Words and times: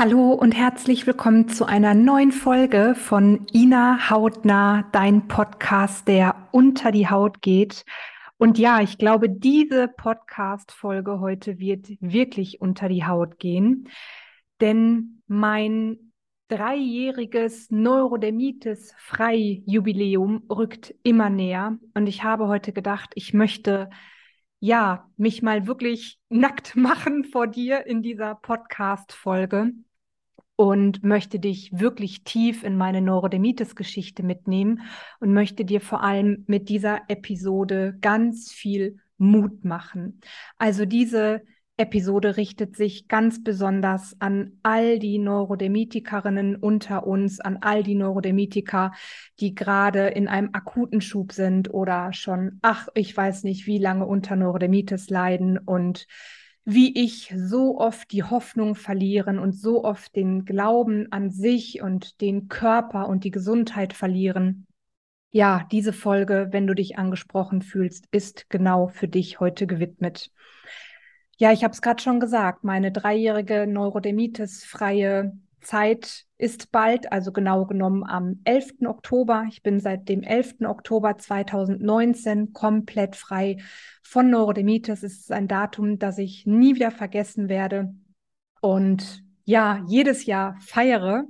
Hallo 0.00 0.32
und 0.32 0.52
herzlich 0.52 1.06
willkommen 1.06 1.50
zu 1.50 1.66
einer 1.66 1.92
neuen 1.92 2.32
Folge 2.32 2.94
von 2.94 3.46
Ina 3.52 4.08
Hautnah, 4.08 4.88
dein 4.92 5.28
Podcast, 5.28 6.08
der 6.08 6.48
unter 6.52 6.90
die 6.90 7.10
Haut 7.10 7.42
geht. 7.42 7.84
Und 8.38 8.58
ja, 8.58 8.80
ich 8.80 8.96
glaube, 8.96 9.28
diese 9.28 9.88
Podcast-Folge 9.88 11.20
heute 11.20 11.58
wird 11.58 11.88
wirklich 12.00 12.62
unter 12.62 12.88
die 12.88 13.04
Haut 13.04 13.38
gehen, 13.38 13.90
denn 14.62 15.22
mein 15.26 16.14
dreijähriges 16.48 17.70
Neurodermitis-Frei-Jubiläum 17.70 20.44
rückt 20.48 20.94
immer 21.02 21.28
näher. 21.28 21.78
Und 21.92 22.06
ich 22.06 22.24
habe 22.24 22.48
heute 22.48 22.72
gedacht, 22.72 23.10
ich 23.16 23.34
möchte 23.34 23.90
ja, 24.60 25.10
mich 25.18 25.42
mal 25.42 25.66
wirklich 25.66 26.18
nackt 26.30 26.74
machen 26.86 27.24
vor 27.24 27.46
dir 27.46 27.84
in 27.84 28.00
dieser 28.00 28.34
Podcast-Folge 28.34 29.74
und 30.60 31.02
möchte 31.02 31.38
dich 31.38 31.70
wirklich 31.72 32.22
tief 32.22 32.64
in 32.64 32.76
meine 32.76 33.00
Neurodermitis-Geschichte 33.00 34.22
mitnehmen 34.22 34.82
und 35.18 35.32
möchte 35.32 35.64
dir 35.64 35.80
vor 35.80 36.02
allem 36.02 36.44
mit 36.48 36.68
dieser 36.68 37.00
Episode 37.08 37.96
ganz 38.02 38.52
viel 38.52 38.98
Mut 39.16 39.64
machen. 39.64 40.20
Also 40.58 40.84
diese 40.84 41.40
Episode 41.78 42.36
richtet 42.36 42.76
sich 42.76 43.08
ganz 43.08 43.42
besonders 43.42 44.14
an 44.18 44.58
all 44.62 44.98
die 44.98 45.18
Neurodermitikerinnen 45.18 46.56
unter 46.56 47.06
uns, 47.06 47.40
an 47.40 47.56
all 47.62 47.82
die 47.82 47.94
Neurodermitiker, 47.94 48.92
die 49.40 49.54
gerade 49.54 50.08
in 50.08 50.28
einem 50.28 50.50
akuten 50.52 51.00
Schub 51.00 51.32
sind 51.32 51.72
oder 51.72 52.12
schon, 52.12 52.58
ach, 52.60 52.88
ich 52.94 53.16
weiß 53.16 53.44
nicht, 53.44 53.66
wie 53.66 53.78
lange 53.78 54.04
unter 54.04 54.36
Neurodermitis 54.36 55.08
leiden 55.08 55.56
und 55.56 56.06
wie 56.72 56.96
ich 57.02 57.34
so 57.36 57.78
oft 57.78 58.12
die 58.12 58.22
Hoffnung 58.22 58.74
verlieren 58.74 59.38
und 59.38 59.52
so 59.52 59.84
oft 59.84 60.14
den 60.14 60.44
Glauben 60.44 61.10
an 61.10 61.30
sich 61.30 61.82
und 61.82 62.20
den 62.20 62.48
Körper 62.48 63.08
und 63.08 63.24
die 63.24 63.30
Gesundheit 63.30 63.92
verlieren. 63.92 64.66
Ja, 65.32 65.66
diese 65.70 65.92
Folge, 65.92 66.48
wenn 66.50 66.66
du 66.66 66.74
dich 66.74 66.98
angesprochen 66.98 67.62
fühlst, 67.62 68.06
ist 68.10 68.50
genau 68.50 68.88
für 68.88 69.08
dich 69.08 69.40
heute 69.40 69.66
gewidmet. 69.66 70.30
Ja, 71.38 71.52
ich 71.52 71.64
habe 71.64 71.72
es 71.72 71.82
gerade 71.82 72.02
schon 72.02 72.20
gesagt, 72.20 72.64
meine 72.64 72.92
dreijährige 72.92 73.66
Neurodermitis-freie 73.66 75.32
Zeit 75.60 76.24
ist 76.38 76.72
bald, 76.72 77.12
also 77.12 77.32
genau 77.32 77.66
genommen 77.66 78.04
am 78.04 78.40
11. 78.44 78.86
Oktober. 78.86 79.44
Ich 79.48 79.62
bin 79.62 79.80
seit 79.80 80.08
dem 80.08 80.22
11. 80.22 80.66
Oktober 80.66 81.18
2019 81.18 82.52
komplett 82.52 83.16
frei 83.16 83.58
von 84.02 84.30
Neurodermitis. 84.30 85.02
Es 85.02 85.18
ist 85.18 85.32
ein 85.32 85.48
Datum, 85.48 85.98
das 85.98 86.18
ich 86.18 86.46
nie 86.46 86.74
wieder 86.74 86.90
vergessen 86.90 87.48
werde 87.48 87.94
und 88.60 89.22
ja, 89.44 89.84
jedes 89.86 90.26
Jahr 90.26 90.56
feiere. 90.60 91.24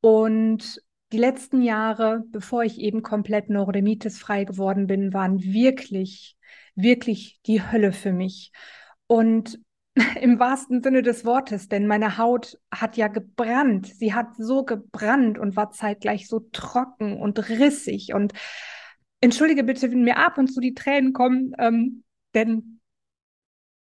Und 0.00 0.80
die 1.12 1.18
letzten 1.18 1.62
Jahre, 1.62 2.22
bevor 2.30 2.64
ich 2.64 2.78
eben 2.78 3.02
komplett 3.02 3.50
Neurodermitis 3.50 4.18
frei 4.18 4.44
geworden 4.44 4.86
bin, 4.86 5.12
waren 5.12 5.42
wirklich, 5.42 6.36
wirklich 6.74 7.40
die 7.46 7.62
Hölle 7.62 7.92
für 7.92 8.12
mich. 8.12 8.52
Und 9.06 9.60
im 10.20 10.38
wahrsten 10.38 10.82
Sinne 10.82 11.02
des 11.02 11.24
Wortes, 11.24 11.68
denn 11.68 11.86
meine 11.86 12.16
Haut 12.16 12.58
hat 12.72 12.96
ja 12.96 13.08
gebrannt. 13.08 13.86
Sie 13.86 14.14
hat 14.14 14.36
so 14.36 14.64
gebrannt 14.64 15.38
und 15.38 15.56
war 15.56 15.70
zeitgleich 15.70 16.28
so 16.28 16.40
trocken 16.52 17.20
und 17.20 17.48
rissig. 17.50 18.14
Und 18.14 18.32
entschuldige 19.20 19.64
bitte, 19.64 19.90
wenn 19.90 20.04
mir 20.04 20.16
ab 20.18 20.38
und 20.38 20.48
zu 20.48 20.60
die 20.60 20.74
Tränen 20.74 21.12
kommen, 21.12 21.54
ähm, 21.58 22.04
denn 22.34 22.80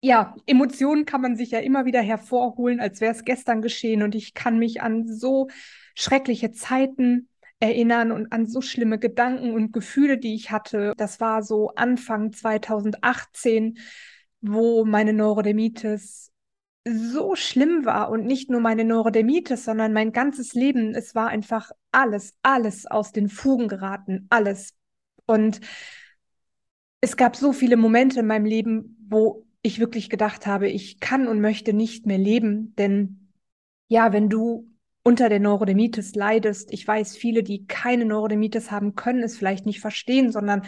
ja, 0.02 0.34
Emotionen 0.46 1.04
kann 1.04 1.20
man 1.20 1.36
sich 1.36 1.50
ja 1.50 1.58
immer 1.58 1.84
wieder 1.84 2.00
hervorholen, 2.00 2.80
als 2.80 3.00
wäre 3.00 3.12
es 3.12 3.24
gestern 3.24 3.60
geschehen. 3.60 4.02
Und 4.02 4.14
ich 4.14 4.32
kann 4.34 4.58
mich 4.58 4.80
an 4.80 5.06
so 5.06 5.48
schreckliche 5.94 6.52
Zeiten 6.52 7.28
erinnern 7.60 8.10
und 8.10 8.32
an 8.32 8.46
so 8.46 8.62
schlimme 8.62 8.98
Gedanken 8.98 9.52
und 9.52 9.72
Gefühle, 9.72 10.16
die 10.16 10.34
ich 10.34 10.50
hatte. 10.50 10.94
Das 10.96 11.20
war 11.20 11.42
so 11.42 11.74
Anfang 11.74 12.32
2018 12.32 13.78
wo 14.40 14.84
meine 14.84 15.12
Neurodermitis 15.12 16.32
so 16.86 17.36
schlimm 17.36 17.84
war 17.84 18.10
und 18.10 18.24
nicht 18.24 18.50
nur 18.50 18.60
meine 18.60 18.84
Neurodermitis, 18.84 19.64
sondern 19.64 19.92
mein 19.92 20.12
ganzes 20.12 20.54
Leben. 20.54 20.94
Es 20.94 21.14
war 21.14 21.28
einfach 21.28 21.70
alles, 21.92 22.34
alles 22.42 22.86
aus 22.86 23.12
den 23.12 23.28
Fugen 23.28 23.68
geraten, 23.68 24.26
alles. 24.30 24.74
Und 25.26 25.60
es 27.00 27.16
gab 27.16 27.36
so 27.36 27.52
viele 27.52 27.76
Momente 27.76 28.20
in 28.20 28.26
meinem 28.26 28.46
Leben, 28.46 28.96
wo 29.08 29.46
ich 29.62 29.78
wirklich 29.78 30.08
gedacht 30.08 30.46
habe, 30.46 30.68
ich 30.68 31.00
kann 31.00 31.28
und 31.28 31.40
möchte 31.40 31.72
nicht 31.72 32.06
mehr 32.06 32.18
leben, 32.18 32.74
denn 32.76 33.32
ja, 33.88 34.12
wenn 34.12 34.28
du 34.28 34.70
unter 35.02 35.28
der 35.28 35.40
Neurodermitis 35.40 36.14
leidest, 36.14 36.72
ich 36.72 36.86
weiß, 36.86 37.16
viele, 37.16 37.42
die 37.42 37.66
keine 37.66 38.04
Neurodermitis 38.04 38.70
haben, 38.70 38.94
können 38.94 39.22
es 39.22 39.36
vielleicht 39.36 39.66
nicht 39.66 39.80
verstehen, 39.80 40.30
sondern 40.30 40.62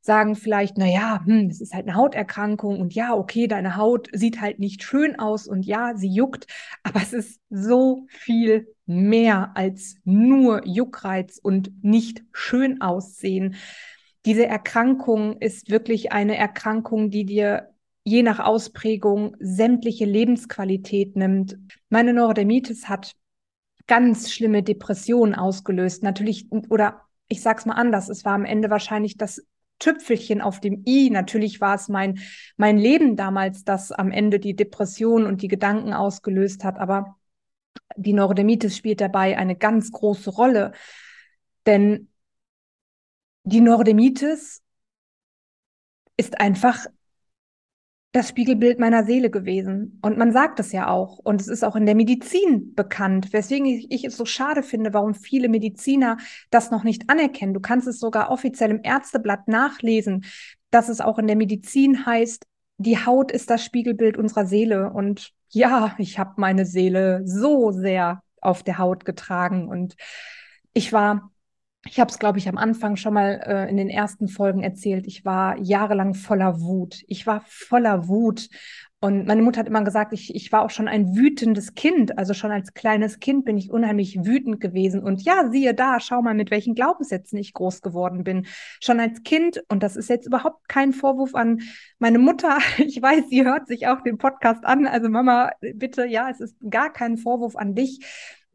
sagen 0.00 0.36
vielleicht, 0.36 0.78
na 0.78 0.86
ja, 0.86 1.22
hm, 1.24 1.48
es 1.50 1.60
ist 1.60 1.74
halt 1.74 1.86
eine 1.86 1.96
Hauterkrankung 1.96 2.80
und 2.80 2.94
ja, 2.94 3.14
okay, 3.14 3.46
deine 3.46 3.76
Haut 3.76 4.08
sieht 4.12 4.40
halt 4.40 4.58
nicht 4.58 4.82
schön 4.82 5.18
aus 5.18 5.46
und 5.46 5.66
ja, 5.66 5.96
sie 5.96 6.08
juckt, 6.08 6.46
aber 6.82 7.00
es 7.02 7.12
ist 7.12 7.40
so 7.50 8.06
viel 8.08 8.74
mehr 8.86 9.52
als 9.54 9.96
nur 10.04 10.66
Juckreiz 10.66 11.38
und 11.42 11.72
nicht 11.84 12.22
schön 12.32 12.80
aussehen. 12.80 13.56
Diese 14.24 14.46
Erkrankung 14.46 15.38
ist 15.40 15.70
wirklich 15.70 16.12
eine 16.12 16.36
Erkrankung, 16.36 17.10
die 17.10 17.24
dir 17.24 17.68
je 18.04 18.22
nach 18.22 18.38
Ausprägung 18.40 19.36
sämtliche 19.38 20.06
Lebensqualität 20.06 21.16
nimmt. 21.16 21.58
Meine 21.90 22.14
Neurodermitis 22.14 22.88
hat 22.88 23.12
ganz 23.86 24.32
schlimme 24.32 24.62
Depressionen 24.62 25.34
ausgelöst. 25.34 26.02
Natürlich, 26.02 26.50
oder 26.50 27.02
ich 27.28 27.42
sag's 27.42 27.66
mal 27.66 27.74
anders, 27.74 28.08
es 28.08 28.24
war 28.24 28.32
am 28.32 28.46
Ende 28.46 28.70
wahrscheinlich 28.70 29.18
das 29.18 29.42
Tüpfelchen 29.78 30.40
auf 30.40 30.60
dem 30.60 30.84
i. 30.86 31.10
Natürlich 31.10 31.60
war 31.60 31.74
es 31.74 31.88
mein, 31.88 32.18
mein 32.56 32.78
Leben 32.78 33.16
damals, 33.16 33.64
das 33.64 33.92
am 33.92 34.10
Ende 34.10 34.40
die 34.40 34.56
Depression 34.56 35.26
und 35.26 35.42
die 35.42 35.48
Gedanken 35.48 35.92
ausgelöst 35.92 36.64
hat. 36.64 36.78
Aber 36.78 37.16
die 37.96 38.12
Neurodermitis 38.12 38.76
spielt 38.76 39.00
dabei 39.00 39.38
eine 39.38 39.56
ganz 39.56 39.90
große 39.92 40.30
Rolle. 40.30 40.72
Denn 41.66 42.08
die 43.44 43.60
Neurodermitis 43.60 44.62
ist 46.16 46.40
einfach 46.40 46.86
das 48.12 48.28
Spiegelbild 48.28 48.78
meiner 48.78 49.04
Seele 49.04 49.30
gewesen. 49.30 49.98
Und 50.02 50.16
man 50.16 50.32
sagt 50.32 50.60
es 50.60 50.72
ja 50.72 50.88
auch. 50.88 51.18
Und 51.18 51.40
es 51.40 51.48
ist 51.48 51.62
auch 51.62 51.76
in 51.76 51.84
der 51.84 51.94
Medizin 51.94 52.74
bekannt, 52.74 53.32
weswegen 53.32 53.66
ich, 53.66 53.90
ich, 53.90 54.04
es 54.04 54.16
so 54.16 54.24
schade 54.24 54.62
finde, 54.62 54.94
warum 54.94 55.14
viele 55.14 55.48
Mediziner 55.48 56.16
das 56.50 56.70
noch 56.70 56.84
nicht 56.84 57.10
anerkennen. 57.10 57.52
Du 57.54 57.60
kannst 57.60 57.86
es 57.86 58.00
sogar 58.00 58.30
offiziell 58.30 58.70
im 58.70 58.80
Ärzteblatt 58.82 59.46
nachlesen, 59.48 60.24
dass 60.70 60.88
es 60.88 61.00
auch 61.00 61.18
in 61.18 61.26
der 61.26 61.36
Medizin 61.36 62.06
heißt, 62.06 62.46
die 62.78 63.04
Haut 63.04 63.30
ist 63.30 63.50
das 63.50 63.64
Spiegelbild 63.64 64.16
unserer 64.16 64.46
Seele. 64.46 64.90
Und 64.90 65.32
ja, 65.50 65.94
ich 65.98 66.18
habe 66.18 66.34
meine 66.36 66.64
Seele 66.64 67.22
so 67.24 67.72
sehr 67.72 68.22
auf 68.40 68.62
der 68.62 68.78
Haut 68.78 69.04
getragen. 69.04 69.68
Und 69.68 69.96
ich 70.72 70.92
war 70.92 71.30
ich 71.86 72.00
habe 72.00 72.10
es, 72.10 72.18
glaube 72.18 72.38
ich, 72.38 72.48
am 72.48 72.58
Anfang 72.58 72.96
schon 72.96 73.14
mal 73.14 73.40
äh, 73.44 73.70
in 73.70 73.76
den 73.76 73.88
ersten 73.88 74.28
Folgen 74.28 74.62
erzählt. 74.62 75.06
Ich 75.06 75.24
war 75.24 75.56
jahrelang 75.58 76.14
voller 76.14 76.60
Wut. 76.60 77.02
Ich 77.06 77.26
war 77.26 77.42
voller 77.46 78.08
Wut. 78.08 78.48
Und 79.00 79.28
meine 79.28 79.42
Mutter 79.42 79.60
hat 79.60 79.68
immer 79.68 79.84
gesagt, 79.84 80.12
ich, 80.12 80.34
ich 80.34 80.50
war 80.50 80.62
auch 80.62 80.70
schon 80.70 80.88
ein 80.88 81.14
wütendes 81.14 81.76
Kind. 81.76 82.18
Also 82.18 82.34
schon 82.34 82.50
als 82.50 82.74
kleines 82.74 83.20
Kind 83.20 83.44
bin 83.44 83.56
ich 83.56 83.70
unheimlich 83.70 84.18
wütend 84.24 84.60
gewesen. 84.60 85.04
Und 85.04 85.22
ja, 85.22 85.48
siehe 85.50 85.72
da, 85.72 86.00
schau 86.00 86.20
mal, 86.20 86.34
mit 86.34 86.50
welchen 86.50 86.74
Glaubenssätzen 86.74 87.38
ich 87.38 87.52
groß 87.52 87.80
geworden 87.80 88.24
bin. 88.24 88.46
Schon 88.80 88.98
als 88.98 89.22
Kind, 89.22 89.62
und 89.68 89.84
das 89.84 89.94
ist 89.94 90.08
jetzt 90.10 90.26
überhaupt 90.26 90.68
kein 90.68 90.92
Vorwurf 90.92 91.36
an 91.36 91.60
meine 92.00 92.18
Mutter. 92.18 92.58
Ich 92.78 93.00
weiß, 93.00 93.28
sie 93.28 93.44
hört 93.44 93.68
sich 93.68 93.86
auch 93.86 94.00
den 94.00 94.18
Podcast 94.18 94.64
an. 94.64 94.86
Also 94.86 95.08
Mama, 95.08 95.52
bitte, 95.60 96.06
ja, 96.06 96.28
es 96.30 96.40
ist 96.40 96.56
gar 96.68 96.92
kein 96.92 97.18
Vorwurf 97.18 97.54
an 97.54 97.74
dich. 97.76 98.00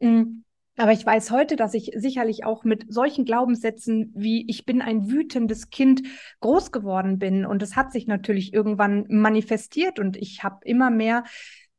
Mm, 0.00 0.43
aber 0.76 0.92
ich 0.92 1.06
weiß 1.06 1.30
heute, 1.30 1.54
dass 1.54 1.72
ich 1.74 1.92
sicherlich 1.94 2.44
auch 2.44 2.64
mit 2.64 2.92
solchen 2.92 3.24
Glaubenssätzen 3.24 4.10
wie 4.14 4.44
ich 4.48 4.66
bin 4.66 4.82
ein 4.82 5.08
wütendes 5.08 5.70
Kind 5.70 6.02
groß 6.40 6.72
geworden 6.72 7.18
bin. 7.18 7.46
Und 7.46 7.62
es 7.62 7.76
hat 7.76 7.92
sich 7.92 8.06
natürlich 8.06 8.52
irgendwann 8.52 9.06
manifestiert 9.08 10.00
und 10.00 10.16
ich 10.16 10.42
habe 10.42 10.58
immer 10.64 10.90
mehr 10.90 11.24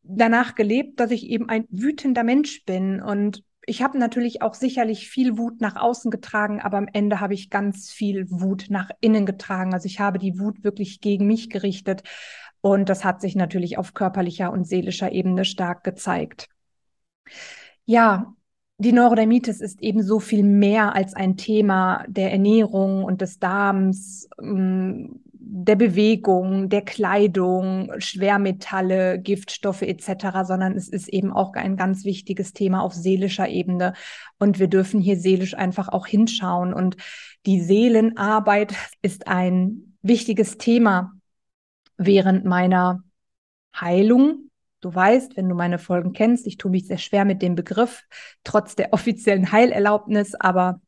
danach 0.02 0.56
gelebt, 0.56 1.00
dass 1.00 1.12
ich 1.12 1.28
eben 1.28 1.50
ein 1.50 1.66
wütender 1.70 2.24
Mensch 2.24 2.64
bin. 2.64 3.02
Und 3.02 3.44
ich 3.66 3.82
habe 3.82 3.98
natürlich 3.98 4.42
auch 4.42 4.54
sicherlich 4.54 5.10
viel 5.10 5.38
Wut 5.38 5.60
nach 5.60 5.76
außen 5.76 6.10
getragen, 6.10 6.62
aber 6.62 6.78
am 6.78 6.88
Ende 6.92 7.20
habe 7.20 7.34
ich 7.34 7.50
ganz 7.50 7.92
viel 7.92 8.30
Wut 8.30 8.68
nach 8.70 8.92
innen 9.02 9.26
getragen. 9.26 9.74
Also 9.74 9.88
ich 9.88 10.00
habe 10.00 10.20
die 10.20 10.40
Wut 10.40 10.64
wirklich 10.64 11.02
gegen 11.02 11.28
mich 11.28 11.50
gerichtet. 11.50 12.04
Und 12.62 12.88
das 12.88 13.04
hat 13.04 13.20
sich 13.20 13.36
natürlich 13.36 13.78
auf 13.78 13.94
körperlicher 13.94 14.52
und 14.52 14.66
seelischer 14.66 15.12
Ebene 15.12 15.44
stark 15.44 15.84
gezeigt. 15.84 16.48
Ja, 17.86 18.34
die 18.78 18.92
Neurodermitis 18.92 19.62
ist 19.62 19.82
eben 19.82 20.04
so 20.04 20.20
viel 20.20 20.44
mehr 20.44 20.96
als 20.96 21.14
ein 21.14 21.38
Thema 21.38 22.04
der 22.08 22.32
Ernährung 22.32 23.04
und 23.04 23.22
des 23.22 23.40
Darms, 23.40 24.28
ähm, 24.42 25.22
der 25.48 25.76
Bewegung, 25.76 26.70
der 26.70 26.82
Kleidung, 26.82 27.92
Schwermetalle, 28.00 29.20
Giftstoffe 29.20 29.84
etc., 29.84 30.44
sondern 30.44 30.76
es 30.76 30.90
ist 30.90 31.08
eben 31.08 31.32
auch 31.32 31.54
ein 31.54 31.78
ganz 31.78 32.04
wichtiges 32.04 32.52
Thema 32.52 32.82
auf 32.82 32.94
seelischer 32.94 33.48
Ebene. 33.48 33.94
Und 34.40 34.60
wir 34.60 34.68
dürfen 34.68 35.00
hier 35.00 35.18
seelisch 35.18 35.54
einfach 35.54 35.88
auch 35.88 36.08
hinschauen. 36.08 36.74
Und 36.74 36.98
die 37.46 37.62
Seelenarbeit 37.62 38.74
ist 39.02 39.28
ein 39.28 39.98
wichtiges 40.02 40.58
Thema 40.58 41.14
während 41.98 42.44
meiner 42.44 43.04
Heilung. 43.80 44.45
Du 44.86 44.94
weißt, 44.94 45.36
wenn 45.36 45.50
du 45.50 45.56
meine 45.56 45.80
Folgen 45.80 46.14
kennst, 46.14 46.46
ich 46.46 46.58
tue 46.58 46.70
mich 46.70 46.86
sehr 46.86 47.00
schwer 47.00 47.26
mit 47.26 47.42
dem 47.42 47.56
Begriff, 47.56 48.04
trotz 48.44 48.76
der 48.76 48.94
offiziellen 48.94 49.52
Heilerlaubnis, 49.52 50.36
aber 50.36 50.80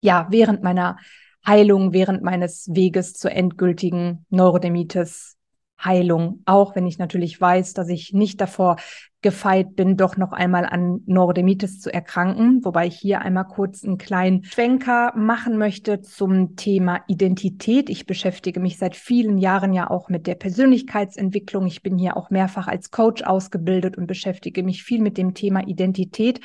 ja, 0.00 0.28
während 0.30 0.62
meiner 0.62 0.98
Heilung, 1.44 1.92
während 1.92 2.22
meines 2.22 2.68
Weges 2.72 3.14
zur 3.14 3.32
endgültigen 3.32 4.24
Neurodermitis 4.30 5.36
Heilung, 5.82 6.42
auch 6.44 6.76
wenn 6.76 6.86
ich 6.86 6.98
natürlich 6.98 7.40
weiß, 7.40 7.72
dass 7.72 7.88
ich 7.88 8.12
nicht 8.12 8.40
davor 8.40 8.76
gefeit 9.20 9.74
bin, 9.74 9.96
doch 9.96 10.16
noch 10.16 10.32
einmal 10.32 10.64
an 10.64 11.00
Neurodermitis 11.06 11.80
zu 11.80 11.92
erkranken, 11.92 12.64
wobei 12.64 12.86
ich 12.86 12.96
hier 12.96 13.20
einmal 13.20 13.46
kurz 13.46 13.82
einen 13.82 13.98
kleinen 13.98 14.44
Schwenker 14.44 15.12
machen 15.16 15.58
möchte 15.58 16.00
zum 16.00 16.54
Thema 16.54 17.02
Identität. 17.08 17.90
Ich 17.90 18.06
beschäftige 18.06 18.60
mich 18.60 18.78
seit 18.78 18.94
vielen 18.94 19.38
Jahren 19.38 19.72
ja 19.72 19.90
auch 19.90 20.08
mit 20.08 20.28
der 20.28 20.36
Persönlichkeitsentwicklung. 20.36 21.66
Ich 21.66 21.82
bin 21.82 21.98
hier 21.98 22.16
auch 22.16 22.30
mehrfach 22.30 22.68
als 22.68 22.92
Coach 22.92 23.22
ausgebildet 23.22 23.98
und 23.98 24.06
beschäftige 24.06 24.62
mich 24.62 24.84
viel 24.84 25.00
mit 25.00 25.18
dem 25.18 25.34
Thema 25.34 25.66
Identität. 25.66 26.40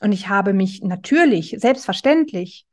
Und 0.00 0.12
ich 0.12 0.28
habe 0.28 0.54
mich 0.54 0.82
natürlich, 0.82 1.56
selbstverständlich, 1.58 2.66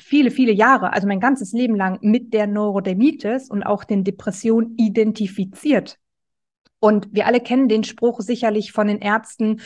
viele, 0.00 0.32
viele 0.32 0.52
Jahre, 0.52 0.92
also 0.92 1.06
mein 1.06 1.20
ganzes 1.20 1.52
Leben 1.52 1.76
lang 1.76 1.98
mit 2.02 2.32
der 2.34 2.48
Neurodermitis 2.48 3.48
und 3.48 3.62
auch 3.62 3.84
den 3.84 4.02
Depressionen 4.02 4.74
identifiziert. 4.76 5.98
Und 6.80 7.08
wir 7.12 7.26
alle 7.26 7.40
kennen 7.40 7.68
den 7.68 7.84
Spruch 7.84 8.20
sicherlich 8.20 8.72
von 8.72 8.86
den 8.86 9.00
Ärzten, 9.00 9.60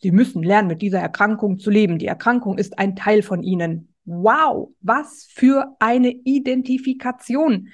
sie 0.00 0.10
müssen 0.10 0.42
lernen, 0.42 0.68
mit 0.68 0.82
dieser 0.82 1.00
Erkrankung 1.00 1.58
zu 1.58 1.70
leben. 1.70 1.98
Die 1.98 2.06
Erkrankung 2.06 2.58
ist 2.58 2.78
ein 2.78 2.96
Teil 2.96 3.22
von 3.22 3.42
ihnen. 3.42 3.92
Wow, 4.04 4.70
was 4.80 5.28
für 5.30 5.76
eine 5.78 6.10
Identifikation. 6.10 7.68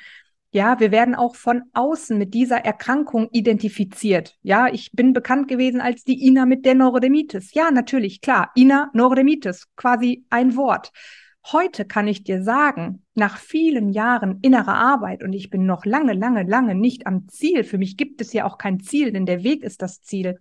Ja, 0.50 0.78
wir 0.78 0.92
werden 0.92 1.16
auch 1.16 1.34
von 1.34 1.62
außen 1.72 2.16
mit 2.16 2.32
dieser 2.32 2.58
Erkrankung 2.58 3.28
identifiziert. 3.32 4.36
Ja, 4.42 4.68
ich 4.68 4.92
bin 4.92 5.12
bekannt 5.12 5.48
gewesen 5.48 5.80
als 5.80 6.04
die 6.04 6.24
Ina 6.26 6.46
mit 6.46 6.64
der 6.64 6.76
Neurodermitis. 6.76 7.54
Ja, 7.54 7.72
natürlich, 7.72 8.20
klar. 8.20 8.52
Ina 8.56 8.90
Neurodermitis, 8.94 9.66
quasi 9.74 10.24
ein 10.30 10.54
Wort. 10.56 10.92
Heute 11.52 11.84
kann 11.84 12.08
ich 12.08 12.24
dir 12.24 12.42
sagen, 12.42 13.04
nach 13.14 13.36
vielen 13.36 13.90
Jahren 13.90 14.38
innerer 14.40 14.76
Arbeit, 14.76 15.22
und 15.22 15.34
ich 15.34 15.50
bin 15.50 15.66
noch 15.66 15.84
lange, 15.84 16.14
lange, 16.14 16.42
lange 16.42 16.74
nicht 16.74 17.06
am 17.06 17.28
Ziel, 17.28 17.64
für 17.64 17.76
mich 17.76 17.98
gibt 17.98 18.22
es 18.22 18.32
ja 18.32 18.46
auch 18.46 18.56
kein 18.56 18.80
Ziel, 18.80 19.12
denn 19.12 19.26
der 19.26 19.44
Weg 19.44 19.62
ist 19.62 19.82
das 19.82 20.00
Ziel. 20.00 20.38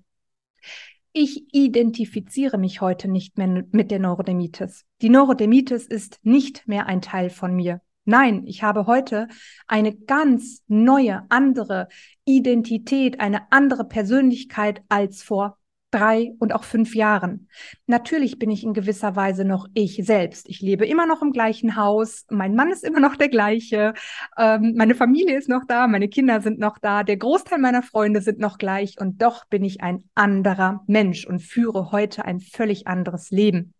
Ich 1.11 1.53
identifiziere 1.53 2.57
mich 2.57 2.79
heute 2.79 3.09
nicht 3.09 3.37
mehr 3.37 3.65
mit 3.71 3.91
der 3.91 3.99
Neurodermitis. 3.99 4.85
Die 5.01 5.09
Neurodermitis 5.09 5.85
ist 5.85 6.19
nicht 6.23 6.67
mehr 6.67 6.87
ein 6.87 7.01
Teil 7.01 7.29
von 7.29 7.53
mir. 7.53 7.81
Nein, 8.05 8.43
ich 8.47 8.63
habe 8.63 8.87
heute 8.87 9.27
eine 9.67 9.93
ganz 9.93 10.63
neue, 10.67 11.23
andere 11.29 11.89
Identität, 12.25 13.19
eine 13.19 13.51
andere 13.51 13.85
Persönlichkeit 13.85 14.81
als 14.87 15.21
vor 15.21 15.57
drei 15.93 16.33
und 16.39 16.53
auch 16.53 16.63
fünf 16.63 16.95
Jahren. 16.95 17.47
Natürlich 17.87 18.39
bin 18.39 18.49
ich 18.49 18.63
in 18.63 18.73
gewisser 18.73 19.15
Weise 19.15 19.45
noch 19.45 19.67
ich 19.73 20.01
selbst. 20.03 20.49
Ich 20.49 20.61
lebe 20.61 20.85
immer 20.85 21.05
noch 21.05 21.21
im 21.21 21.31
gleichen 21.31 21.75
Haus. 21.75 22.25
Mein 22.29 22.55
Mann 22.55 22.71
ist 22.71 22.83
immer 22.83 22.99
noch 22.99 23.15
der 23.15 23.29
gleiche. 23.29 23.93
Ähm, 24.37 24.73
meine 24.75 24.95
Familie 24.95 25.37
ist 25.37 25.49
noch 25.49 25.65
da. 25.67 25.87
Meine 25.87 26.09
Kinder 26.09 26.41
sind 26.41 26.59
noch 26.59 26.77
da. 26.79 27.03
Der 27.03 27.17
Großteil 27.17 27.59
meiner 27.59 27.83
Freunde 27.83 28.21
sind 28.21 28.39
noch 28.39 28.57
gleich. 28.57 28.95
Und 28.99 29.21
doch 29.21 29.45
bin 29.45 29.63
ich 29.63 29.81
ein 29.81 30.03
anderer 30.15 30.83
Mensch 30.87 31.25
und 31.25 31.41
führe 31.41 31.91
heute 31.91 32.25
ein 32.25 32.39
völlig 32.39 32.87
anderes 32.87 33.29
Leben. 33.29 33.73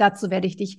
Dazu 0.00 0.30
werde 0.30 0.46
ich 0.46 0.56
dich 0.56 0.78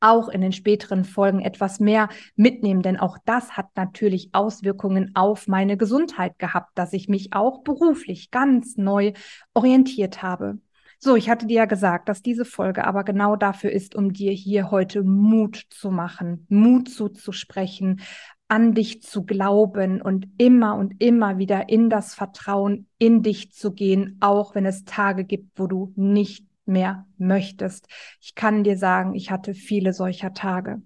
auch 0.00 0.28
in 0.28 0.40
den 0.40 0.52
späteren 0.52 1.04
Folgen 1.04 1.40
etwas 1.40 1.78
mehr 1.78 2.08
mitnehmen, 2.36 2.82
denn 2.82 2.98
auch 2.98 3.18
das 3.24 3.56
hat 3.56 3.68
natürlich 3.76 4.30
Auswirkungen 4.32 5.12
auf 5.14 5.46
meine 5.46 5.76
Gesundheit 5.76 6.38
gehabt, 6.38 6.70
dass 6.74 6.92
ich 6.92 7.08
mich 7.08 7.32
auch 7.32 7.62
beruflich 7.62 8.30
ganz 8.30 8.76
neu 8.76 9.12
orientiert 9.54 10.22
habe. 10.22 10.58
So, 10.98 11.16
ich 11.16 11.28
hatte 11.28 11.46
dir 11.46 11.56
ja 11.56 11.64
gesagt, 11.64 12.08
dass 12.08 12.22
diese 12.22 12.44
Folge 12.44 12.84
aber 12.84 13.02
genau 13.02 13.34
dafür 13.34 13.72
ist, 13.72 13.96
um 13.96 14.12
dir 14.12 14.30
hier 14.30 14.70
heute 14.70 15.02
Mut 15.02 15.66
zu 15.70 15.90
machen, 15.90 16.46
Mut 16.48 16.88
zuzusprechen, 16.88 18.02
an 18.46 18.74
dich 18.74 19.02
zu 19.02 19.24
glauben 19.24 20.00
und 20.00 20.28
immer 20.38 20.76
und 20.76 21.02
immer 21.02 21.38
wieder 21.38 21.68
in 21.68 21.90
das 21.90 22.14
Vertrauen 22.14 22.86
in 22.98 23.22
dich 23.22 23.50
zu 23.50 23.72
gehen, 23.72 24.18
auch 24.20 24.54
wenn 24.54 24.64
es 24.64 24.84
Tage 24.84 25.24
gibt, 25.24 25.58
wo 25.58 25.66
du 25.66 25.92
nicht 25.96 26.46
mehr 26.64 27.06
möchtest. 27.18 27.86
Ich 28.20 28.34
kann 28.34 28.64
dir 28.64 28.76
sagen, 28.76 29.14
ich 29.14 29.30
hatte 29.30 29.54
viele 29.54 29.92
solcher 29.92 30.32
Tage. 30.34 30.82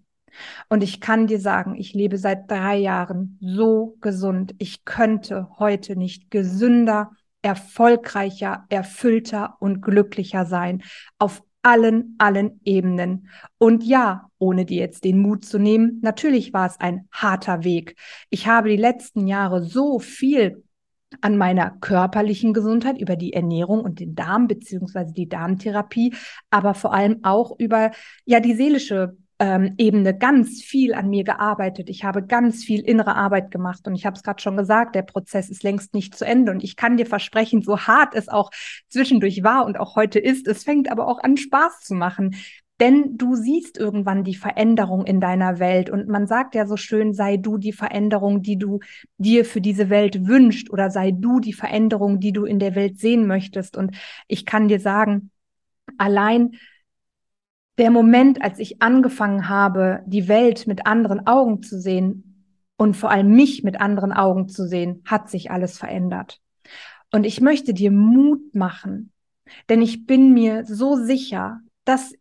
Und 0.69 0.83
ich 0.83 1.01
kann 1.01 1.27
dir 1.27 1.41
sagen, 1.41 1.75
ich 1.77 1.95
lebe 1.95 2.19
seit 2.19 2.51
drei 2.51 2.77
Jahren 2.77 3.39
so 3.41 3.97
gesund. 4.01 4.55
Ich 4.59 4.85
könnte 4.85 5.49
heute 5.59 5.97
nicht 5.97 6.31
gesünder, 6.31 7.11
erfolgreicher, 7.43 8.65
erfüllter 8.69 9.57
und 9.61 9.81
glücklicher 9.81 10.45
sein. 10.45 10.83
Auf 11.19 11.43
allen, 11.63 12.15
allen 12.19 12.61
Ebenen. 12.65 13.29
Und 13.59 13.83
ja, 13.83 14.31
ohne 14.39 14.67
dir 14.67 14.79
jetzt 14.79 15.05
den 15.05 15.19
Mut 15.19 15.45
zu 15.45 15.59
nehmen, 15.59 15.99
natürlich 16.03 16.53
war 16.53 16.67
es 16.67 16.79
ein 16.79 17.09
harter 17.11 17.65
Weg. 17.65 17.97
Ich 18.31 18.47
habe 18.47 18.69
die 18.69 18.77
letzten 18.77 19.27
Jahre 19.27 19.63
so 19.63 19.99
viel 19.99 20.63
an 21.21 21.37
meiner 21.37 21.71
körperlichen 21.81 22.53
Gesundheit 22.53 22.99
über 22.99 23.17
die 23.17 23.33
Ernährung 23.33 23.81
und 23.81 24.01
den 24.01 24.15
Darm 24.15 24.49
beziehungsweise 24.49 25.13
die 25.13 25.29
Darmtherapie, 25.29 26.15
aber 26.51 26.75
vor 26.75 26.93
allem 26.93 27.21
auch 27.23 27.59
über 27.59 27.93
ja 28.25 28.41
die 28.41 28.55
seelische 28.55 29.17
ähm, 29.39 29.75
Ebene 29.77 30.17
ganz 30.17 30.63
viel 30.63 30.95
an 30.95 31.11
mir 31.11 31.25
gearbeitet. 31.25 31.91
Ich 31.91 32.05
habe 32.05 32.25
ganz 32.25 32.65
viel 32.65 32.81
innere 32.81 33.15
Arbeit 33.17 33.51
gemacht 33.51 33.87
und 33.87 33.95
ich 33.95 34.07
habe 34.07 34.17
es 34.17 34.23
gerade 34.23 34.41
schon 34.41 34.57
gesagt, 34.57 34.95
der 34.95 35.03
Prozess 35.03 35.51
ist 35.51 35.63
längst 35.63 35.95
nicht 35.95 36.17
zu 36.17 36.25
Ende 36.25 36.53
und 36.53 36.65
ich 36.65 36.77
kann 36.77 36.97
dir 36.97 37.07
versprechen, 37.07 37.63
so 37.63 37.81
hart 37.81 38.15
es 38.15 38.29
auch 38.29 38.51
zwischendurch 38.89 39.43
war 39.43 39.67
und 39.67 39.79
auch 39.79 39.95
heute 39.95 40.19
ist, 40.19 40.49
es 40.49 40.65
fängt 40.65 40.91
aber 40.91 41.07
auch 41.07 41.23
an 41.23 41.37
Spaß 41.37 41.81
zu 41.81 41.95
machen. 41.95 42.35
Denn 42.79 43.17
du 43.17 43.37
siehst 43.37 43.79
irgendwann 43.79 44.23
die 44.23 44.35
Veränderung 44.35 45.07
in 45.07 45.21
deiner 45.21 45.59
Welt. 45.59 45.89
Und 45.89 46.09
man 46.09 46.27
sagt 46.27 46.55
ja 46.55 46.67
so 46.67 46.77
schön, 46.77 47.15
sei 47.15 47.39
du 47.39 47.57
die 47.57 47.73
Veränderung, 47.73 48.43
die 48.43 48.59
du 48.59 48.81
dir 49.17 49.47
für 49.47 49.63
diese 49.63 49.89
Welt 49.89 50.27
wünscht 50.27 50.69
oder 50.71 50.91
sei 50.91 51.11
du 51.11 51.41
die 51.41 51.55
Veränderung, 51.55 52.21
die 52.21 52.33
du 52.33 52.45
in 52.45 52.59
der 52.59 52.75
Welt 52.75 52.99
sehen 52.99 53.27
möchtest. 53.27 53.79
Und 53.79 53.97
ich 54.29 54.45
kann 54.45 54.69
dir 54.69 54.79
sagen, 54.79 55.31
allein 55.97 56.57
der 57.79 57.91
Moment, 57.91 58.43
als 58.43 58.59
ich 58.59 58.83
angefangen 58.83 59.49
habe, 59.49 60.03
die 60.07 60.29
Welt 60.29 60.67
mit 60.67 60.87
anderen 60.87 61.27
Augen 61.27 61.63
zu 61.63 61.81
sehen 61.81 62.45
und 62.77 62.97
vor 62.97 63.11
allem 63.11 63.35
mich 63.35 63.65
mit 63.65 63.81
anderen 63.81 64.13
Augen 64.13 64.49
zu 64.49 64.67
sehen, 64.67 65.03
hat 65.07 65.31
sich 65.31 65.51
alles 65.51 65.79
verändert. 65.79 66.41
Und 67.13 67.25
ich 67.25 67.41
möchte 67.41 67.75
dir 67.75 67.91
Mut 67.91 68.55
machen, 68.55 69.13
denn 69.69 69.81
ich 69.81 70.07
bin 70.07 70.35
mir 70.35 70.65
so 70.65 70.97
sicher, 70.97 71.61
dass 71.85 72.13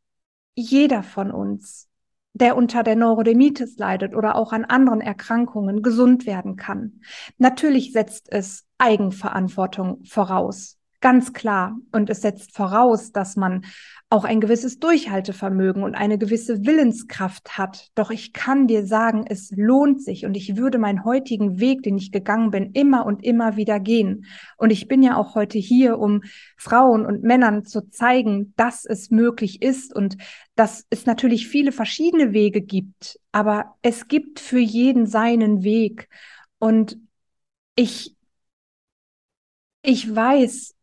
jeder 0.56 1.04
von 1.04 1.32
uns, 1.32 1.88
der 2.34 2.58
unter 2.58 2.84
der 2.84 2.96
Neurodermitis 2.96 3.78
leidet 3.78 4.16
oder 4.16 4.36
auch 4.36 4.52
an 4.52 4.66
anderen 4.66 5.02
Erkrankungen 5.02 5.82
gesund 5.82 6.26
werden 6.26 6.56
kann. 6.56 7.02
Natürlich 7.38 7.94
setzt 7.94 8.32
es 8.32 8.66
Eigenverantwortung 8.78 10.04
voraus. 10.06 10.78
Ganz 11.06 11.34
klar. 11.34 11.78
Und 11.92 12.10
es 12.10 12.22
setzt 12.22 12.56
voraus, 12.56 13.12
dass 13.12 13.36
man 13.36 13.64
auch 14.10 14.24
ein 14.24 14.42
gewisses 14.42 14.80
Durchhaltevermögen 14.80 15.84
und 15.84 15.94
eine 15.94 16.18
gewisse 16.18 16.66
Willenskraft 16.66 17.60
hat. 17.60 17.92
Doch 17.94 18.10
ich 18.10 18.34
kann 18.34 18.66
dir 18.66 18.88
sagen, 18.88 19.24
es 19.30 19.52
lohnt 19.56 20.02
sich 20.02 20.26
und 20.26 20.36
ich 20.36 20.58
würde 20.58 20.80
meinen 20.80 21.06
heutigen 21.06 21.60
Weg, 21.60 21.84
den 21.84 21.96
ich 21.96 22.12
gegangen 22.12 22.50
bin, 22.50 22.72
immer 22.72 23.06
und 23.06 23.24
immer 23.24 23.56
wieder 23.56 23.80
gehen. 23.80 24.26
Und 24.58 24.72
ich 24.72 24.88
bin 24.88 25.04
ja 25.04 25.16
auch 25.16 25.36
heute 25.36 25.60
hier, 25.60 26.00
um 26.00 26.24
Frauen 26.58 27.06
und 27.06 27.22
Männern 27.22 27.66
zu 27.66 27.88
zeigen, 27.88 28.56
dass 28.58 28.84
es 28.84 29.12
möglich 29.12 29.62
ist 29.62 29.96
und 29.96 30.18
dass 30.56 30.88
es 30.90 31.06
natürlich 31.06 31.48
viele 31.48 31.72
verschiedene 31.72 32.34
Wege 32.34 32.64
gibt, 32.64 33.20
aber 33.32 33.76
es 33.84 34.08
gibt 34.08 34.40
für 34.40 34.58
jeden 34.58 35.06
seinen 35.06 35.64
Weg. 35.64 36.10
Und 36.58 36.98
ich, 37.76 38.16
ich 39.84 40.16
weiß, 40.16 40.75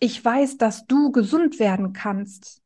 ich 0.00 0.24
weiß, 0.24 0.56
dass 0.56 0.86
du 0.86 1.12
gesund 1.12 1.58
werden 1.60 1.92
kannst, 1.92 2.62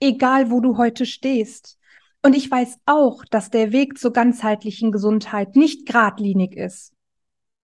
egal 0.00 0.50
wo 0.50 0.60
du 0.60 0.78
heute 0.78 1.06
stehst. 1.06 1.78
Und 2.22 2.34
ich 2.34 2.50
weiß 2.50 2.78
auch, 2.86 3.24
dass 3.24 3.50
der 3.50 3.72
Weg 3.72 3.98
zur 3.98 4.12
ganzheitlichen 4.12 4.90
Gesundheit 4.90 5.54
nicht 5.54 5.86
geradlinig 5.86 6.56
ist. 6.56 6.92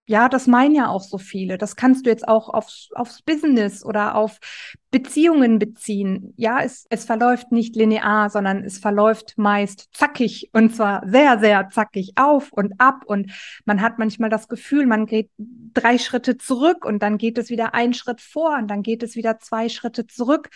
Ja, 0.09 0.31
das 0.31 0.47
meinen 0.47 0.75
ja 0.75 0.89
auch 0.89 1.03
so 1.03 1.19
viele. 1.19 1.59
Das 1.59 1.77
kannst 1.77 2.07
du 2.07 2.11
jetzt 2.11 2.27
auch 2.27 2.49
aufs, 2.49 2.89
aufs 2.95 3.21
Business 3.21 3.85
oder 3.85 4.15
auf 4.15 4.39
Beziehungen 4.91 5.59
beziehen. 5.59 6.33
Ja, 6.39 6.61
es, 6.63 6.87
es 6.89 7.05
verläuft 7.05 7.53
nicht 7.53 7.77
linear, 7.77 8.31
sondern 8.31 8.65
es 8.65 8.79
verläuft 8.79 9.35
meist 9.37 9.91
zackig 9.93 10.49
und 10.55 10.75
zwar 10.75 11.07
sehr, 11.07 11.39
sehr 11.41 11.69
zackig 11.69 12.13
auf 12.17 12.55
und 12.55 12.81
ab. 12.81 13.03
Und 13.05 13.33
man 13.67 13.83
hat 13.83 13.99
manchmal 13.99 14.31
das 14.31 14.49
Gefühl, 14.49 14.87
man 14.87 15.05
geht 15.05 15.29
drei 15.37 15.99
Schritte 15.99 16.39
zurück 16.39 16.87
und 16.87 17.03
dann 17.03 17.19
geht 17.19 17.37
es 17.37 17.51
wieder 17.51 17.75
einen 17.75 17.93
Schritt 17.93 18.23
vor 18.23 18.57
und 18.57 18.69
dann 18.69 18.83
geht 18.83 19.03
es 19.03 19.15
wieder 19.15 19.39
zwei 19.41 19.69
Schritte 19.69 20.07
zurück. 20.07 20.49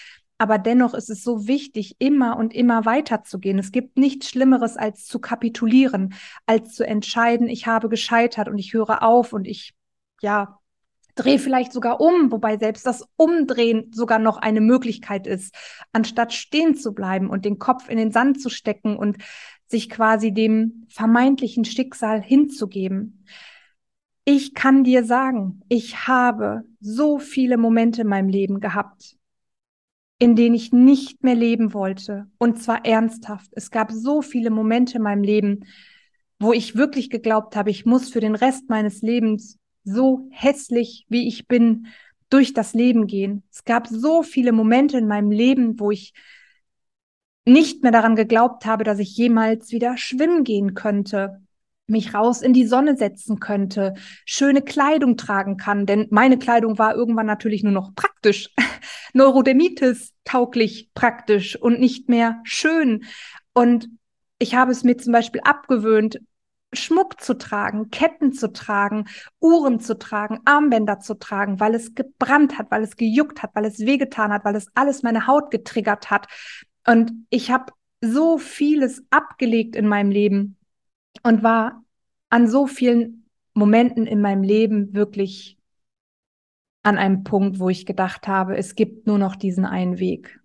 Aber 0.43 0.59
dennoch 0.59 0.93
ist 0.93 1.09
es 1.09 1.23
so 1.23 1.47
wichtig, 1.47 1.95
immer 2.01 2.37
und 2.37 2.53
immer 2.53 2.85
weiterzugehen. 2.85 3.61
Es 3.61 3.71
gibt 3.71 3.97
nichts 3.97 4.29
Schlimmeres, 4.29 4.77
als 4.77 5.07
zu 5.07 5.21
kapitulieren, 5.21 6.15
als 6.47 6.75
zu 6.75 6.85
entscheiden, 6.85 7.49
ich 7.49 7.69
habe 7.69 7.89
gescheitert 7.89 8.49
und 8.49 8.59
ich 8.59 8.73
höre 8.73 9.05
auf 9.05 9.33
und 9.33 9.47
ich, 9.47 9.73
ja, 10.21 10.59
drehe 11.15 11.39
vielleicht 11.39 11.73
sogar 11.73 12.01
um, 12.01 12.33
wobei 12.33 12.57
selbst 12.57 12.85
das 12.85 13.07
Umdrehen 13.15 13.93
sogar 13.93 14.19
noch 14.19 14.37
eine 14.37 14.61
Möglichkeit 14.61 15.29
ist, 15.29 15.55
anstatt 15.93 16.33
stehen 16.33 16.75
zu 16.75 16.93
bleiben 16.93 17.31
und 17.31 17.45
den 17.45 17.61
Kopf 17.61 17.89
in 17.89 17.97
den 17.97 18.11
Sand 18.11 18.43
zu 18.43 18.49
stecken 18.49 18.97
und 18.97 19.19
sich 19.69 19.89
quasi 19.89 20.33
dem 20.33 20.87
vermeintlichen 20.89 21.65
Schicksal 21.65 22.21
hinzugeben. 22.21 23.25
Ich 24.25 24.55
kann 24.55 24.83
dir 24.83 25.05
sagen, 25.05 25.63
ich 25.69 26.09
habe 26.09 26.63
so 26.81 27.21
viele 27.21 27.59
Momente 27.59 28.01
in 28.01 28.09
meinem 28.09 28.29
Leben 28.29 28.59
gehabt, 28.59 29.17
in 30.23 30.37
denen 30.37 30.55
ich 30.55 30.71
nicht 30.71 31.25
mehr 31.25 31.35
leben 31.35 31.75
wollte. 31.75 32.29
Und 32.39 32.63
zwar 32.63 32.87
ernsthaft. 32.87 33.51
Es 33.57 33.73
gab 33.73 33.91
so 33.91 34.23
viele 34.23 34.51
Momente 34.51 34.99
in 34.99 35.03
meinem 35.03 35.25
Leben, 35.25 35.67
wo 36.39 36.53
ich 36.53 36.77
wirklich 36.77 37.11
geglaubt 37.11 37.57
habe, 37.57 37.71
ich 37.71 37.87
muss 37.87 38.09
für 38.09 38.21
den 38.21 38.37
Rest 38.37 38.71
meines 38.71 39.03
Lebens 39.03 39.59
so 39.83 40.29
hässlich, 40.31 41.07
wie 41.09 41.27
ich 41.27 41.49
bin, 41.49 41.89
durch 42.31 42.55
das 42.55 42.73
Leben 42.73 43.09
gehen. 43.09 43.43
Es 43.51 43.65
gab 43.65 43.89
so 43.89 44.23
viele 44.23 44.53
Momente 44.53 44.97
in 44.97 45.09
meinem 45.09 45.33
Leben, 45.33 45.81
wo 45.81 45.91
ich 45.91 46.13
nicht 47.45 47.83
mehr 47.83 47.91
daran 47.91 48.15
geglaubt 48.15 48.65
habe, 48.65 48.85
dass 48.85 49.01
ich 49.01 49.17
jemals 49.17 49.73
wieder 49.73 49.97
schwimmen 49.97 50.45
gehen 50.45 50.75
könnte, 50.75 51.43
mich 51.93 52.15
raus 52.15 52.43
in 52.43 52.53
die 52.53 52.67
Sonne 52.67 52.97
setzen 52.97 53.39
könnte, 53.39 53.95
schöne 54.25 54.63
Kleidung 54.63 55.17
tragen 55.17 55.57
kann, 55.57 55.87
denn 55.87 56.09
meine 56.11 56.39
Kleidung 56.39 56.79
war 56.79 56.97
irgendwann 56.97 57.27
natürlich 57.27 57.63
nur 57.63 57.73
noch 57.73 57.95
praktisch, 57.95 58.51
Neurodermitis 59.13 60.13
tauglich 60.25 60.91
praktisch 60.95 61.55
und 61.55 61.79
nicht 61.79 62.09
mehr 62.09 62.41
schön. 62.43 63.05
Und 63.53 63.89
ich 64.39 64.55
habe 64.55 64.73
es 64.73 64.83
mir 64.83 64.97
zum 64.97 65.13
Beispiel 65.13 65.43
abgewöhnt, 65.45 66.19
Schmuck 66.73 67.21
zu 67.21 67.37
tragen, 67.37 67.91
Ketten 67.91 68.33
zu 68.33 68.53
tragen, 68.53 69.05
Uhren 69.41 69.79
zu 69.79 69.99
tragen, 69.99 70.41
Armbänder 70.47 71.01
zu 71.01 71.15
tragen, 71.15 71.61
weil 71.61 71.75
es 71.75 71.95
gebrannt 71.95 72.59
hat, 72.59 72.71
weil 72.71 72.83
es 72.83 72.97
gejuckt 72.97 73.43
hat, 73.43 73.51
weil 73.55 73.67
es 73.67 73.81
wehgetan 73.81 74.33
hat, 74.33 74.45
weil 74.45 74.57
es 74.57 74.69
alles 74.75 75.03
meine 75.03 75.27
Haut 75.27 75.51
getriggert 75.51 76.11
hat. 76.11 76.29
Und 76.87 77.13
ich 77.29 77.51
habe 77.51 77.73
so 78.01 78.39
vieles 78.39 79.05
abgelegt 79.11 79.77
in 79.77 79.87
meinem 79.87 80.11
Leben, 80.11 80.57
und 81.23 81.43
war 81.43 81.85
an 82.31 82.49
so 82.49 82.67
vielen 82.67 83.29
Momenten 83.55 84.07
in 84.07 84.21
meinem 84.21 84.43
Leben 84.43 84.95
wirklich 84.95 85.59
an 86.83 86.99
einem 86.99 87.23
Punkt, 87.23 87.59
wo 87.59 87.69
ich 87.69 87.87
gedacht 87.87 88.27
habe, 88.27 88.57
es 88.57 88.75
gibt 88.75 89.07
nur 89.07 89.19
noch 89.19 89.37
diesen 89.37 89.65
einen 89.65 89.99
Weg. 89.99 90.41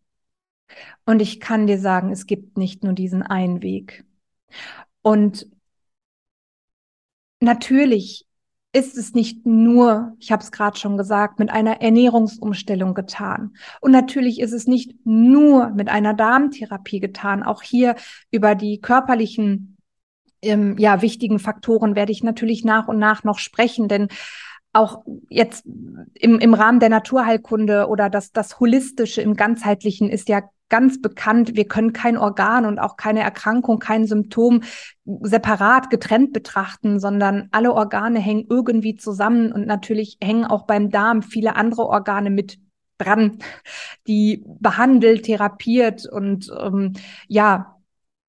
Und 1.06 1.22
ich 1.22 1.40
kann 1.40 1.68
dir 1.68 1.80
sagen, 1.80 2.12
es 2.12 2.26
gibt 2.26 2.58
nicht 2.58 2.84
nur 2.84 2.94
diesen 2.94 3.24
einen 3.24 3.62
Weg. 3.62 4.06
Und 5.02 5.48
natürlich 7.40 8.26
ist 8.74 8.98
es 8.98 9.14
nicht 9.14 9.46
nur, 9.46 10.16
ich 10.20 10.32
habe 10.32 10.44
es 10.44 10.52
gerade 10.52 10.78
schon 10.78 10.98
gesagt, 10.98 11.40
mit 11.40 11.50
einer 11.50 11.82
Ernährungsumstellung 11.82 12.94
getan. 12.94 13.56
Und 13.82 13.92
natürlich 13.92 14.40
ist 14.40 14.52
es 14.52 14.68
nicht 14.68 14.94
nur 15.06 15.70
mit 15.70 15.90
einer 15.90 16.14
Darmtherapie 16.14 17.00
getan. 17.00 17.44
Auch 17.44 17.64
hier 17.64 17.96
über 18.30 18.54
die 18.54 18.80
körperlichen 18.82 19.77
ähm, 20.42 20.78
ja, 20.78 21.02
wichtigen 21.02 21.40
Faktoren 21.40 21.96
werde 21.96 22.12
ich 22.12 22.24
natürlich 22.24 22.64
nach 22.64 22.88
und 22.88 23.00
nach 23.00 23.24
noch 23.24 23.40
sprechen, 23.40 23.88
denn 23.88 24.08
auch 24.74 25.04
jetzt 25.30 25.66
im, 26.14 26.40
im 26.40 26.54
Rahmen 26.54 26.80
der 26.80 26.90
Naturheilkunde 26.90 27.88
oder 27.88 28.10
das, 28.10 28.32
das 28.32 28.60
Holistische 28.60 29.22
im 29.22 29.36
Ganzheitlichen 29.36 30.10
ist 30.10 30.30
ja 30.30 30.42
ganz 30.70 31.02
bekannt, 31.02 31.56
wir 31.56 31.66
können 31.66 31.94
kein 31.94 32.18
Organ 32.18 32.66
und 32.66 32.80
auch 32.80 32.98
keine 32.98 33.22
Erkrankung, 33.22 33.80
kein 33.80 34.06
Symptom 34.06 34.64
separat 35.06 35.90
getrennt 35.90 36.34
betrachten, 36.34 37.00
sondern 37.00 37.48
alle 37.52 37.74
Organe 37.74 38.20
hängen 38.20 38.46
irgendwie 38.50 38.96
zusammen 38.96 39.52
und 39.52 39.66
natürlich 39.66 40.18
hängen 40.22 40.46
auch 40.46 40.66
beim 40.66 40.90
Darm 40.90 41.22
viele 41.22 41.56
andere 41.56 41.88
Organe 41.88 42.30
mit 42.30 42.60
dran, 42.98 43.40
die 44.08 44.44
behandelt, 44.46 45.24
therapiert 45.24 46.06
und 46.06 46.52
ähm, 46.60 46.94
ja, 47.28 47.77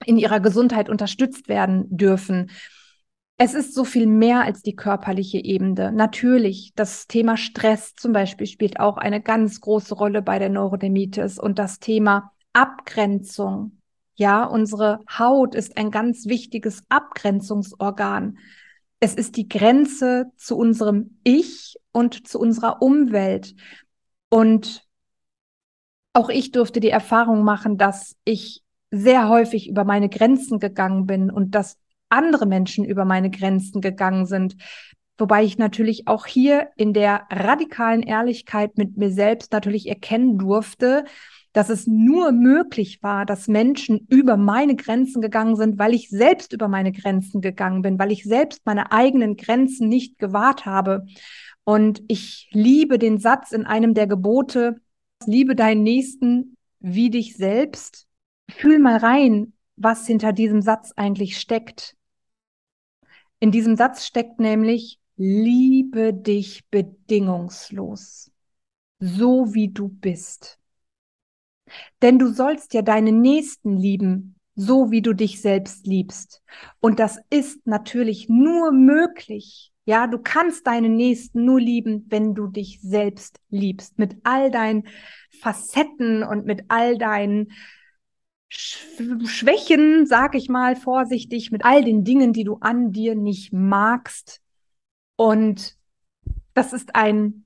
in 0.09 0.17
ihrer 0.17 0.41
Gesundheit 0.41 0.89
unterstützt 0.89 1.49
werden 1.49 1.85
dürfen. 1.95 2.51
Es 3.37 3.53
ist 3.53 3.75
so 3.75 3.85
viel 3.85 4.07
mehr 4.07 4.41
als 4.41 4.63
die 4.63 4.75
körperliche 4.75 5.39
Ebene. 5.39 5.93
Natürlich, 5.93 6.73
das 6.75 7.07
Thema 7.07 7.37
Stress 7.37 7.95
zum 7.95 8.15
Beispiel 8.15 8.47
spielt 8.47 8.81
auch 8.81 8.97
eine 8.97 9.21
ganz 9.21 9.61
große 9.61 9.95
Rolle 9.95 10.23
bei 10.23 10.39
der 10.39 10.49
Neurodermitis 10.49 11.39
und 11.39 11.59
das 11.59 11.79
Thema 11.79 12.33
Abgrenzung. 12.55 13.83
Ja, 14.15 14.45
unsere 14.45 15.01
Haut 15.19 15.55
ist 15.55 15.77
ein 15.77 15.91
ganz 15.91 16.25
wichtiges 16.27 16.83
Abgrenzungsorgan. 16.89 18.39
Es 19.01 19.15
ist 19.15 19.37
die 19.37 19.47
Grenze 19.47 20.33
zu 20.37 20.57
unserem 20.57 21.19
Ich 21.23 21.77
und 21.93 22.27
zu 22.27 22.41
unserer 22.41 22.81
Umwelt. 22.81 23.55
Und 24.31 24.89
auch 26.15 26.31
ich 26.31 26.51
durfte 26.51 26.81
die 26.81 26.91
Erfahrung 26.91 27.45
machen, 27.45 27.77
dass 27.77 28.17
ich 28.25 28.65
sehr 28.91 29.29
häufig 29.29 29.69
über 29.69 29.85
meine 29.85 30.09
Grenzen 30.09 30.59
gegangen 30.59 31.07
bin 31.07 31.31
und 31.31 31.55
dass 31.55 31.79
andere 32.09 32.47
Menschen 32.47 32.85
über 32.85 33.05
meine 33.05 33.31
Grenzen 33.31 33.81
gegangen 33.81 34.27
sind. 34.27 34.57
Wobei 35.19 35.43
ich 35.45 35.59
natürlich 35.59 36.07
auch 36.07 36.27
hier 36.27 36.69
in 36.77 36.93
der 36.93 37.27
radikalen 37.31 38.03
Ehrlichkeit 38.03 38.79
mit 38.79 38.97
mir 38.97 39.11
selbst 39.11 39.53
natürlich 39.53 39.89
erkennen 39.89 40.39
durfte, 40.39 41.05
dass 41.53 41.71
es 41.71 41.87
nur 41.87 42.31
möglich 42.31 43.03
war, 43.03 43.27
dass 43.27 43.49
Menschen 43.49 44.07
über 44.09 44.37
meine 44.37 44.77
Grenzen 44.77 45.21
gegangen 45.21 45.57
sind, 45.57 45.79
weil 45.79 45.93
ich 45.93 46.09
selbst 46.09 46.53
über 46.53 46.69
meine 46.69 46.93
Grenzen 46.93 47.41
gegangen 47.41 47.83
bin, 47.83 47.99
weil 47.99 48.13
ich 48.13 48.25
selbst 48.25 48.65
meine 48.65 48.93
eigenen 48.93 49.37
Grenzen 49.37 49.89
nicht 49.89 50.19
gewahrt 50.19 50.67
habe. 50.67 51.07
Und 51.65 52.03
ich 52.07 52.49
liebe 52.53 52.99
den 52.99 53.19
Satz 53.19 53.53
in 53.53 53.67
einem 53.67 53.95
der 53.95 54.07
Gebote, 54.07 54.77
liebe 55.27 55.57
deinen 55.57 55.83
Nächsten 55.83 56.57
wie 56.81 57.11
dich 57.11 57.37
selbst 57.37 58.08
fühl 58.51 58.79
mal 58.79 58.97
rein, 58.97 59.53
was 59.77 60.07
hinter 60.07 60.33
diesem 60.33 60.63
Satz 60.63 60.93
eigentlich 60.97 61.39
steckt. 61.39 61.97
In 63.41 63.51
diesem 63.51 63.77
Satz 63.77 64.07
steckt 64.07 64.41
nämlich, 64.41 64.99
liebe 65.17 66.13
dich 66.13 66.67
bedingungslos, 66.71 68.31
so 68.99 69.55
wie 69.55 69.69
du 69.69 69.89
bist. 69.89 70.59
Denn 72.03 72.19
du 72.19 72.33
sollst 72.33 72.75
ja 72.75 72.83
deinen 72.83 73.21
Nächsten 73.21 73.77
lieben, 73.77 74.37
so 74.55 74.91
wie 74.91 75.03
du 75.03 75.13
dich 75.13 75.41
selbst 75.41 75.87
liebst. 75.87 76.43
Und 76.81 76.99
das 76.99 77.21
ist 77.31 77.67
natürlich 77.67 78.29
nur 78.29 78.73
möglich. 78.73 79.73
Ja, 79.85 80.07
du 80.07 80.19
kannst 80.19 80.67
deinen 80.67 80.97
Nächsten 80.97 81.45
nur 81.45 81.61
lieben, 81.61 82.07
wenn 82.09 82.35
du 82.35 82.47
dich 82.49 82.81
selbst 82.83 83.41
liebst, 83.51 83.99
mit 83.99 84.17
all 84.25 84.51
deinen 84.51 84.87
Facetten 85.41 86.23
und 86.23 86.45
mit 86.45 86.65
all 86.69 86.99
deinen 86.99 87.53
Schwächen, 88.49 90.07
sag 90.07 90.35
ich 90.35 90.49
mal 90.49 90.75
vorsichtig, 90.75 91.51
mit 91.51 91.65
all 91.65 91.85
den 91.85 92.05
Dingen, 92.05 92.33
die 92.33 92.45
du 92.45 92.57
an 92.61 92.93
dir 92.93 93.15
nicht 93.15 93.53
magst. 93.53 94.41
Und 95.17 95.77
das 96.55 96.73
ist 96.73 96.95
ein, 96.95 97.45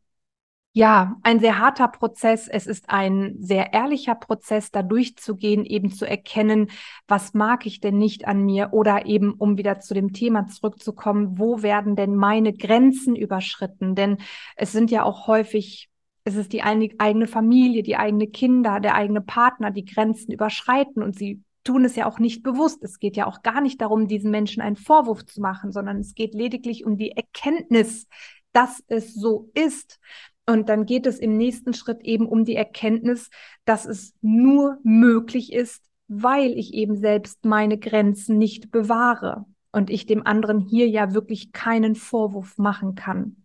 ja, 0.73 1.17
ein 1.23 1.41
sehr 1.41 1.59
harter 1.59 1.89
Prozess. 1.89 2.49
Es 2.49 2.67
ist 2.67 2.89
ein 2.89 3.37
sehr 3.41 3.73
ehrlicher 3.73 4.15
Prozess, 4.15 4.71
da 4.71 4.83
durchzugehen, 4.83 5.65
eben 5.65 5.91
zu 5.91 6.07
erkennen, 6.07 6.71
was 7.09 7.35
mag 7.35 7.67
ich 7.67 7.81
denn 7.81 7.99
nicht 7.99 8.27
an 8.27 8.45
mir 8.45 8.73
oder 8.73 9.07
eben, 9.07 9.33
um 9.35 9.59
wieder 9.59 9.81
zu 9.81 9.95
dem 9.95 10.13
Thema 10.13 10.47
zurückzukommen, 10.47 11.39
wo 11.39 11.63
werden 11.63 11.97
denn 11.97 12.15
meine 12.15 12.53
Grenzen 12.53 13.17
überschritten? 13.17 13.95
Denn 13.97 14.19
es 14.57 14.73
sind 14.73 14.91
ja 14.91 15.03
auch 15.03 15.27
häufig 15.27 15.92
es 16.25 16.37
ist 16.37 16.53
die 16.53 16.63
eigene 16.63 17.27
Familie, 17.27 17.83
die 17.83 17.97
eigene 17.97 18.29
Kinder, 18.29 18.81
der 18.81 18.95
eigene 18.95 19.21
Partner, 19.21 19.71
die 19.71 19.85
Grenzen 19.85 20.33
überschreiten 20.33 21.03
und 21.03 21.17
sie 21.17 21.43
tun 21.65 21.85
es 21.85 21.97
ja 21.97 22.07
auch 22.07 22.19
nicht 22.19 22.43
bewusst. 22.43 22.83
Es 22.83 22.99
geht 22.99 23.17
ja 23.17 23.27
auch 23.27 23.43
gar 23.43 23.61
nicht 23.61 23.81
darum, 23.81 24.09
diesen 24.09 24.31
Menschen 24.31 24.63
einen 24.63 24.77
Vorwurf 24.77 25.25
zu 25.27 25.41
machen, 25.41 25.73
sondern 25.73 25.99
es 25.99 26.15
geht 26.15 26.35
lediglich 26.35 26.85
um 26.85 26.97
die 26.97 27.13
Erkenntnis, 27.13 28.07
dass 28.53 28.83
es 28.89 29.15
so 29.15 29.51
ist. 29.55 29.99
Und 30.47 30.69
dann 30.69 30.87
geht 30.87 31.07
es 31.07 31.19
im 31.19 31.37
nächsten 31.37 31.73
Schritt 31.73 32.03
eben 32.03 32.27
um 32.27 32.45
die 32.45 32.57
Erkenntnis, 32.57 33.31
dass 33.65 33.87
es 33.87 34.15
nur 34.21 34.79
möglich 34.83 35.53
ist, 35.53 35.83
weil 36.09 36.59
ich 36.59 36.75
eben 36.75 36.97
selbst 36.97 37.45
meine 37.45 37.79
Grenzen 37.79 38.39
nicht 38.39 38.71
bewahre. 38.71 39.47
und 39.75 39.89
ich 39.89 40.05
dem 40.05 40.27
anderen 40.27 40.61
hier 40.61 40.87
ja 40.87 41.15
wirklich 41.15 41.53
keinen 41.53 41.95
Vorwurf 41.95 42.59
machen 42.59 42.95
kann. 42.95 43.37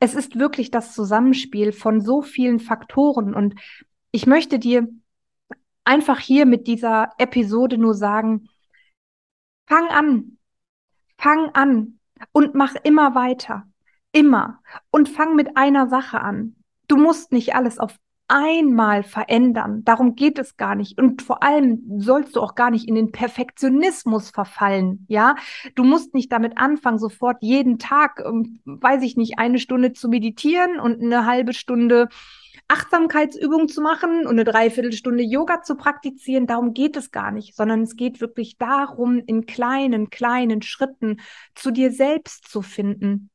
Es 0.00 0.14
ist 0.14 0.38
wirklich 0.38 0.70
das 0.70 0.94
Zusammenspiel 0.94 1.72
von 1.72 2.00
so 2.00 2.22
vielen 2.22 2.60
Faktoren 2.60 3.34
und 3.34 3.54
ich 4.10 4.26
möchte 4.26 4.58
dir 4.58 4.88
einfach 5.84 6.20
hier 6.20 6.46
mit 6.46 6.66
dieser 6.66 7.10
Episode 7.18 7.78
nur 7.78 7.94
sagen, 7.94 8.48
fang 9.66 9.88
an, 9.88 10.38
fang 11.18 11.50
an 11.54 11.98
und 12.32 12.54
mach 12.54 12.74
immer 12.84 13.14
weiter, 13.14 13.64
immer 14.12 14.60
und 14.90 15.08
fang 15.08 15.34
mit 15.34 15.56
einer 15.56 15.88
Sache 15.88 16.20
an. 16.20 16.56
Du 16.86 16.96
musst 16.96 17.32
nicht 17.32 17.54
alles 17.54 17.78
auf 17.78 17.96
einmal 18.28 19.02
verändern. 19.02 19.82
Darum 19.84 20.14
geht 20.14 20.38
es 20.38 20.56
gar 20.56 20.74
nicht. 20.74 20.98
Und 20.98 21.22
vor 21.22 21.42
allem 21.42 21.82
sollst 21.98 22.36
du 22.36 22.40
auch 22.40 22.54
gar 22.54 22.70
nicht 22.70 22.86
in 22.86 22.94
den 22.94 23.10
Perfektionismus 23.10 24.30
verfallen. 24.30 25.06
Ja, 25.08 25.34
du 25.74 25.82
musst 25.82 26.14
nicht 26.14 26.30
damit 26.30 26.58
anfangen, 26.58 26.98
sofort 26.98 27.38
jeden 27.40 27.78
Tag, 27.78 28.22
ähm, 28.24 28.60
weiß 28.66 29.02
ich 29.02 29.16
nicht, 29.16 29.38
eine 29.38 29.58
Stunde 29.58 29.94
zu 29.94 30.08
meditieren 30.08 30.78
und 30.78 31.02
eine 31.02 31.26
halbe 31.26 31.54
Stunde 31.54 32.08
Achtsamkeitsübung 32.68 33.68
zu 33.68 33.80
machen 33.80 34.26
und 34.26 34.32
eine 34.32 34.44
Dreiviertelstunde 34.44 35.22
Yoga 35.22 35.62
zu 35.62 35.74
praktizieren. 35.74 36.46
Darum 36.46 36.74
geht 36.74 36.96
es 36.98 37.10
gar 37.10 37.30
nicht, 37.30 37.56
sondern 37.56 37.80
es 37.80 37.96
geht 37.96 38.20
wirklich 38.20 38.58
darum, 38.58 39.22
in 39.26 39.46
kleinen, 39.46 40.10
kleinen 40.10 40.60
Schritten 40.60 41.20
zu 41.54 41.70
dir 41.70 41.90
selbst 41.90 42.46
zu 42.46 42.60
finden 42.60 43.30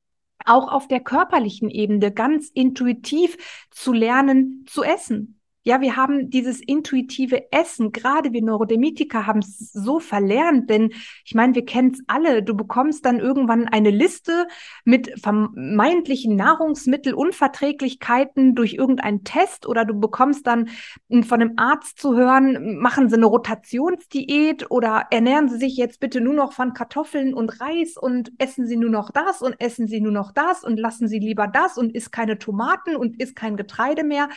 auch 0.45 0.71
auf 0.71 0.87
der 0.87 0.99
körperlichen 0.99 1.69
Ebene 1.69 2.11
ganz 2.11 2.49
intuitiv 2.49 3.37
zu 3.71 3.93
lernen 3.93 4.65
zu 4.67 4.83
essen. 4.83 5.39
Ja, 5.65 5.79
wir 5.79 5.95
haben 5.95 6.29
dieses 6.29 6.59
intuitive 6.59 7.49
Essen, 7.53 7.93
gerade 7.93 8.33
wir 8.33 8.43
Neurodemitiker 8.43 9.25
haben 9.25 9.39
es 9.39 9.71
so 9.71 10.01
verlernt, 10.01 10.69
denn 10.69 10.91
ich 11.23 11.35
meine, 11.35 11.55
wir 11.55 11.63
kennen 11.63 11.91
es 11.93 12.01
alle. 12.07 12.43
Du 12.43 12.53
bekommst 12.53 13.05
dann 13.05 13.19
irgendwann 13.19 13.69
eine 13.69 13.89
Liste 13.89 14.45
mit 14.83 15.17
vermeintlichen 15.21 16.35
Nahrungsmittelunverträglichkeiten 16.35 18.55
durch 18.55 18.73
irgendeinen 18.73 19.23
Test 19.23 19.65
oder 19.65 19.85
du 19.85 19.97
bekommst 19.97 20.47
dann 20.47 20.67
von 21.07 21.41
einem 21.41 21.53
Arzt 21.55 21.97
zu 21.97 22.13
hören, 22.13 22.79
machen 22.79 23.07
Sie 23.07 23.15
eine 23.15 23.27
Rotationsdiät 23.27 24.69
oder 24.69 25.07
ernähren 25.11 25.47
Sie 25.47 25.59
sich 25.59 25.77
jetzt 25.77 26.01
bitte 26.01 26.19
nur 26.19 26.33
noch 26.33 26.51
von 26.51 26.73
Kartoffeln 26.73 27.33
und 27.33 27.61
Reis 27.61 27.95
und 27.95 28.33
essen 28.37 28.67
Sie 28.67 28.75
nur 28.75 28.89
noch 28.89 29.11
das 29.11 29.41
und 29.41 29.55
essen 29.61 29.87
Sie 29.87 30.01
nur 30.01 30.11
noch 30.11 30.33
das 30.33 30.65
und 30.65 30.77
lassen 30.77 31.07
Sie 31.07 31.19
lieber 31.19 31.47
das 31.47 31.77
und 31.77 31.95
isst 31.95 32.11
keine 32.11 32.37
Tomaten 32.37 32.97
und 32.97 33.21
isst 33.21 33.37
kein 33.37 33.55
Getreide 33.55 34.03
mehr. 34.03 34.27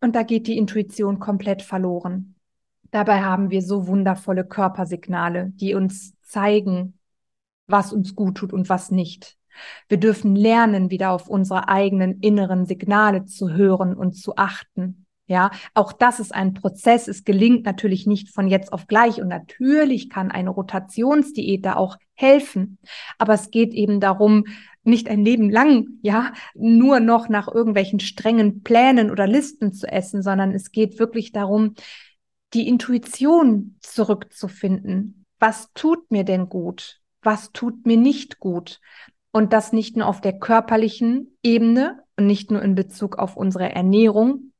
Und 0.00 0.14
da 0.14 0.22
geht 0.22 0.46
die 0.46 0.56
Intuition 0.56 1.18
komplett 1.18 1.62
verloren. 1.62 2.34
Dabei 2.90 3.22
haben 3.22 3.50
wir 3.50 3.62
so 3.62 3.86
wundervolle 3.86 4.44
Körpersignale, 4.44 5.52
die 5.54 5.74
uns 5.74 6.14
zeigen, 6.22 6.98
was 7.66 7.92
uns 7.92 8.14
gut 8.14 8.38
tut 8.38 8.52
und 8.52 8.68
was 8.68 8.90
nicht. 8.90 9.36
Wir 9.88 9.98
dürfen 9.98 10.36
lernen, 10.36 10.90
wieder 10.90 11.10
auf 11.10 11.28
unsere 11.28 11.68
eigenen 11.68 12.20
inneren 12.20 12.64
Signale 12.64 13.24
zu 13.24 13.50
hören 13.50 13.94
und 13.94 14.14
zu 14.14 14.36
achten. 14.36 15.06
Ja, 15.26 15.50
auch 15.74 15.92
das 15.92 16.20
ist 16.20 16.34
ein 16.34 16.54
Prozess. 16.54 17.06
Es 17.06 17.22
gelingt 17.22 17.66
natürlich 17.66 18.06
nicht 18.06 18.30
von 18.30 18.48
jetzt 18.48 18.72
auf 18.72 18.86
gleich 18.86 19.20
und 19.20 19.28
natürlich 19.28 20.08
kann 20.08 20.30
eine 20.30 20.48
Rotationsdiät 20.48 21.66
da 21.66 21.76
auch 21.76 21.98
helfen. 22.14 22.78
Aber 23.18 23.34
es 23.34 23.50
geht 23.50 23.74
eben 23.74 24.00
darum, 24.00 24.44
nicht 24.88 25.08
ein 25.08 25.24
Leben 25.24 25.50
lang, 25.50 25.98
ja, 26.02 26.32
nur 26.54 27.00
noch 27.00 27.28
nach 27.28 27.48
irgendwelchen 27.48 28.00
strengen 28.00 28.62
Plänen 28.62 29.10
oder 29.10 29.26
Listen 29.26 29.72
zu 29.72 29.86
essen, 29.86 30.22
sondern 30.22 30.52
es 30.52 30.72
geht 30.72 30.98
wirklich 30.98 31.32
darum, 31.32 31.74
die 32.54 32.66
Intuition 32.66 33.76
zurückzufinden. 33.80 35.26
Was 35.38 35.72
tut 35.74 36.10
mir 36.10 36.24
denn 36.24 36.48
gut? 36.48 37.00
Was 37.22 37.52
tut 37.52 37.86
mir 37.86 37.96
nicht 37.96 38.38
gut? 38.38 38.80
Und 39.30 39.52
das 39.52 39.72
nicht 39.72 39.96
nur 39.96 40.06
auf 40.06 40.20
der 40.20 40.38
körperlichen 40.38 41.36
Ebene 41.42 42.02
und 42.16 42.26
nicht 42.26 42.50
nur 42.50 42.62
in 42.62 42.74
Bezug 42.74 43.18
auf 43.18 43.36
unsere 43.36 43.72
Ernährung, 43.72 44.52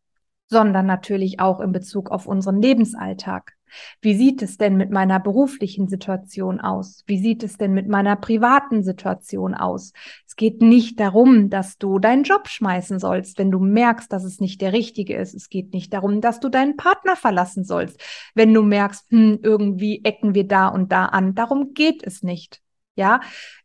sondern 0.49 0.87
natürlich 0.87 1.41
auch 1.41 1.61
in 1.61 1.73
Bezug 1.73 2.11
auf 2.11 2.27
unseren 2.27 2.61
Lebensalltag. 2.61 3.55
Wie 4.01 4.15
sieht 4.15 4.43
es 4.43 4.57
denn 4.57 4.77
mit 4.77 4.91
meiner 4.91 5.21
beruflichen 5.21 5.89
Situation 5.89 6.61
aus? 6.61 7.05
Wie 7.07 7.19
sieht 7.19 7.43
es 7.43 7.57
denn 7.57 7.73
mit 7.73 7.89
meiner 7.89 8.17
privaten 8.17 8.83
Situation 8.83 9.55
aus? 9.55 9.93
Geht 10.39 10.63
nicht 10.63 11.01
darum, 11.01 11.51
dass 11.51 11.79
du 11.79 11.99
deinen 11.99 12.23
Job 12.23 12.47
schmeißen 12.47 13.01
sollst, 13.01 13.39
wenn 13.39 13.51
du 13.51 13.59
merkst, 13.59 14.13
dass 14.13 14.23
es 14.23 14.39
nicht 14.39 14.61
der 14.61 14.73
richtige 14.73 15.17
ist. 15.17 15.35
Es 15.35 15.49
geht 15.49 15.73
nicht 15.73 15.93
darum, 15.93 16.21
dass 16.21 16.39
du 16.39 16.49
deinen 16.49 16.77
Partner 16.77 17.17
verlassen 17.17 17.65
sollst, 17.65 18.01
wenn 18.37 18.55
du 18.55 18.63
merkst, 18.63 19.11
hm, 19.11 19.41
irgendwie 19.43 20.01
ecken 20.05 20.37
wir 20.37 20.47
da 20.47 20.69
und 20.69 20.93
da 20.93 21.07
an. 21.07 21.35
Darum 21.35 21.75
geht 21.75 22.07
es 22.07 22.23
nicht. 22.23 22.63
Ja, 22.95 23.21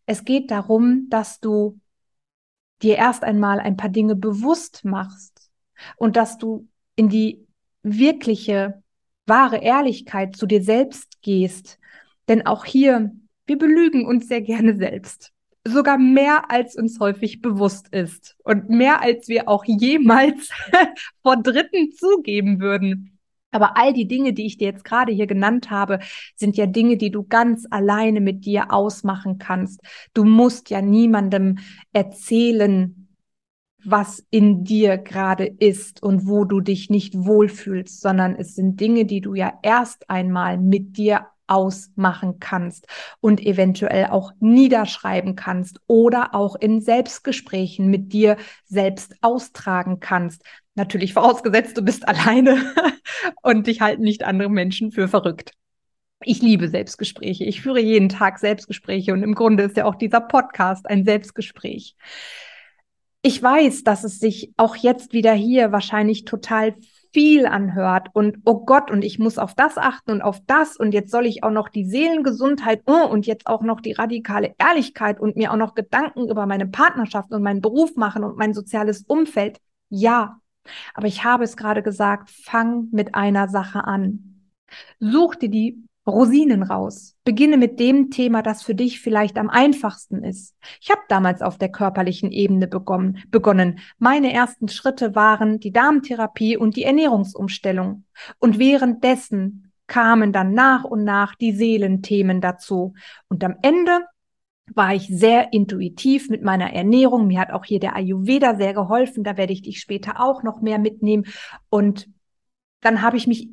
es 0.08 0.26
geht 0.26 0.50
darum, 0.50 1.10
dass 1.10 1.40
du 1.40 1.80
dir 2.82 2.96
erst 2.96 3.24
einmal 3.24 3.60
ein 3.60 3.78
paar 3.78 3.92
Dinge 3.92 4.16
bewusst 4.16 4.84
machst 4.84 5.52
und 5.98 6.16
dass 6.18 6.40
du 6.40 6.68
in 6.96 7.08
die 7.08 7.46
wirkliche, 7.84 8.82
wahre 9.28 9.58
Ehrlichkeit 9.58 10.36
zu 10.36 10.48
dir 10.48 10.64
selbst 10.64 11.22
gehst. 11.22 11.78
Denn 12.28 12.48
auch 12.48 12.66
hier, 12.66 13.12
wir 13.46 13.60
belügen 13.60 14.08
uns 14.08 14.28
sehr 14.28 14.42
gerne 14.42 14.76
selbst. 14.76 15.33
Sogar 15.66 15.98
mehr 15.98 16.52
als 16.52 16.76
uns 16.76 17.00
häufig 17.00 17.42
bewusst 17.42 17.88
ist 17.90 18.36
und 18.44 18.70
mehr 18.70 19.02
als 19.02 19.28
wir 19.30 19.48
auch 19.48 19.64
jemals 19.66 20.50
vor 21.22 21.38
Dritten 21.38 21.92
zugeben 21.94 22.60
würden. 22.60 23.18
Aber 23.52 23.78
all 23.78 23.94
die 23.94 24.08
Dinge, 24.08 24.34
die 24.34 24.46
ich 24.46 24.58
dir 24.58 24.68
jetzt 24.68 24.84
gerade 24.84 25.14
hier 25.14 25.28
genannt 25.28 25.70
habe, 25.70 26.00
sind 26.36 26.58
ja 26.58 26.66
Dinge, 26.66 26.98
die 26.98 27.12
du 27.12 27.24
ganz 27.24 27.66
alleine 27.70 28.20
mit 28.20 28.46
dir 28.46 28.74
ausmachen 28.74 29.38
kannst. 29.38 29.80
Du 30.14 30.26
musst 30.26 30.70
ja 30.70 30.82
niemandem 30.82 31.60
erzählen, 31.94 33.04
was 33.86 34.26
in 34.32 34.64
dir 34.64 34.98
gerade 34.98 35.46
ist 35.46 36.02
und 36.02 36.28
wo 36.28 36.46
du 36.46 36.62
dich 36.62 36.90
nicht 36.90 37.16
wohlfühlst, 37.16 38.02
sondern 38.02 38.36
es 38.36 38.56
sind 38.56 38.80
Dinge, 38.80 39.06
die 39.06 39.22
du 39.22 39.36
ja 39.36 39.60
erst 39.62 40.10
einmal 40.10 40.58
mit 40.58 40.98
dir 40.98 41.28
ausmachen 41.54 42.40
kannst 42.40 42.88
und 43.20 43.40
eventuell 43.40 44.08
auch 44.08 44.32
niederschreiben 44.40 45.36
kannst 45.36 45.80
oder 45.88 46.34
auch 46.34 46.56
in 46.56 46.82
Selbstgesprächen 46.82 47.88
mit 47.88 48.12
dir 48.12 48.38
selbst 48.66 49.16
austragen 49.22 50.00
kannst. 50.00 50.44
Natürlich 50.76 51.14
vorausgesetzt, 51.14 51.78
du 51.78 51.84
bist 51.84 52.08
alleine 52.08 52.58
und 53.44 53.68
dich 53.68 53.82
halten 53.82 54.02
nicht 54.02 54.24
andere 54.24 54.50
Menschen 54.50 54.92
für 54.92 55.08
verrückt. 55.08 55.52
Ich 56.26 56.42
liebe 56.42 56.70
Selbstgespräche. 56.70 57.44
Ich 57.44 57.62
führe 57.62 57.82
jeden 57.82 58.10
Tag 58.10 58.40
Selbstgespräche 58.40 59.14
und 59.14 59.24
im 59.24 59.36
Grunde 59.36 59.64
ist 59.64 59.78
ja 59.78 59.86
auch 59.86 59.96
dieser 59.96 60.22
Podcast 60.22 60.90
ein 60.90 61.04
Selbstgespräch 61.04 61.96
ich 63.26 63.42
weiß, 63.42 63.84
dass 63.84 64.04
es 64.04 64.20
sich 64.20 64.52
auch 64.58 64.76
jetzt 64.76 65.14
wieder 65.14 65.34
hier 65.34 65.72
wahrscheinlich 65.72 66.26
total 66.26 66.76
viel 67.14 67.46
anhört 67.46 68.10
und 68.14 68.40
oh 68.44 68.66
Gott, 68.66 68.90
und 68.90 69.04
ich 69.04 69.20
muss 69.20 69.38
auf 69.38 69.54
das 69.54 69.78
achten 69.78 70.12
und 70.12 70.22
auf 70.22 70.42
das 70.48 70.76
und 70.76 70.94
jetzt 70.94 71.12
soll 71.12 71.28
ich 71.28 71.44
auch 71.44 71.52
noch 71.52 71.70
die 71.70 71.86
Seelengesundheit 71.86 72.82
oh, 72.88 73.08
und 73.08 73.28
jetzt 73.28 73.46
auch 73.48 73.62
noch 73.62 73.82
die 73.82 73.94
radikale 73.94 74.56
Ehrlichkeit 74.58 75.20
und 75.20 75.38
mir 75.38 75.52
auch 75.52 75.58
noch 75.58 75.76
Gedanken 75.76 76.28
über 76.28 76.48
meine 76.48 76.66
Partnerschaft 76.66 77.32
und 77.32 77.44
meinen 77.44 77.62
Beruf 77.62 77.96
machen 77.96 78.24
und 78.24 78.38
mein 78.38 78.54
soziales 78.54 79.04
Umfeld. 79.04 79.60
Ja, 79.90 80.40
aber 80.94 81.08
ich 81.08 81.24
habe 81.24 81.44
es 81.44 81.56
gerade 81.56 81.84
gesagt, 81.84 82.30
fang 82.30 82.88
mit 82.92 83.16
einer 83.16 83.48
Sache 83.48 83.84
an. 83.84 84.50
Such 85.00 85.36
dir 85.36 85.50
die 85.50 85.84
Rosinen 86.06 86.64
raus. 86.64 87.16
Beginne 87.24 87.58
mit 87.58 87.80
dem 87.80 88.10
Thema, 88.10 88.42
das 88.42 88.62
für 88.62 88.76
dich 88.76 89.00
vielleicht 89.00 89.38
am 89.38 89.50
einfachsten 89.50 90.24
ist. 90.24 90.56
Ich 90.82 90.90
habe 90.90 91.02
damals 91.08 91.42
auf 91.42 91.58
der 91.58 91.70
körperlichen 91.70 92.32
Ebene 92.32 92.68
begonnen, 92.68 93.20
begonnen. 93.30 93.80
Meine 94.00 94.34
ersten 94.34 94.68
Schritte 94.68 95.16
waren 95.16 95.60
die 95.60 95.72
Darmtherapie 95.72 96.58
und 96.58 96.76
die 96.76 96.84
Ernährungsumstellung. 96.84 98.04
Und 98.40 98.60
währenddessen 98.60 99.72
kamen 99.88 100.34
dann 100.34 100.54
nach 100.54 100.84
und 100.84 101.04
nach 101.04 101.36
die 101.36 101.54
Seelenthemen 101.54 102.42
dazu. 102.42 102.94
Und 103.30 103.44
am 103.44 103.56
Ende 103.62 104.02
war 104.74 104.94
ich 104.94 105.08
sehr 105.08 105.54
intuitiv 105.54 106.30
mit 106.30 106.42
meiner 106.42 106.74
Ernährung. 106.74 107.28
Mir 107.28 107.40
hat 107.40 107.52
auch 107.52 107.66
hier 107.66 107.80
der 107.80 107.96
Ayurveda 107.96 108.56
sehr 108.56 108.74
geholfen. 108.74 109.24
Da 109.24 109.38
werde 109.38 109.54
ich 109.54 109.62
dich 109.62 109.80
später 109.80 110.20
auch 110.20 110.44
noch 110.44 110.62
mehr 110.62 110.80
mitnehmen. 110.80 111.26
Und 111.70 112.10
dann 112.82 113.02
habe 113.02 113.18
ich 113.18 113.28
mich 113.28 113.50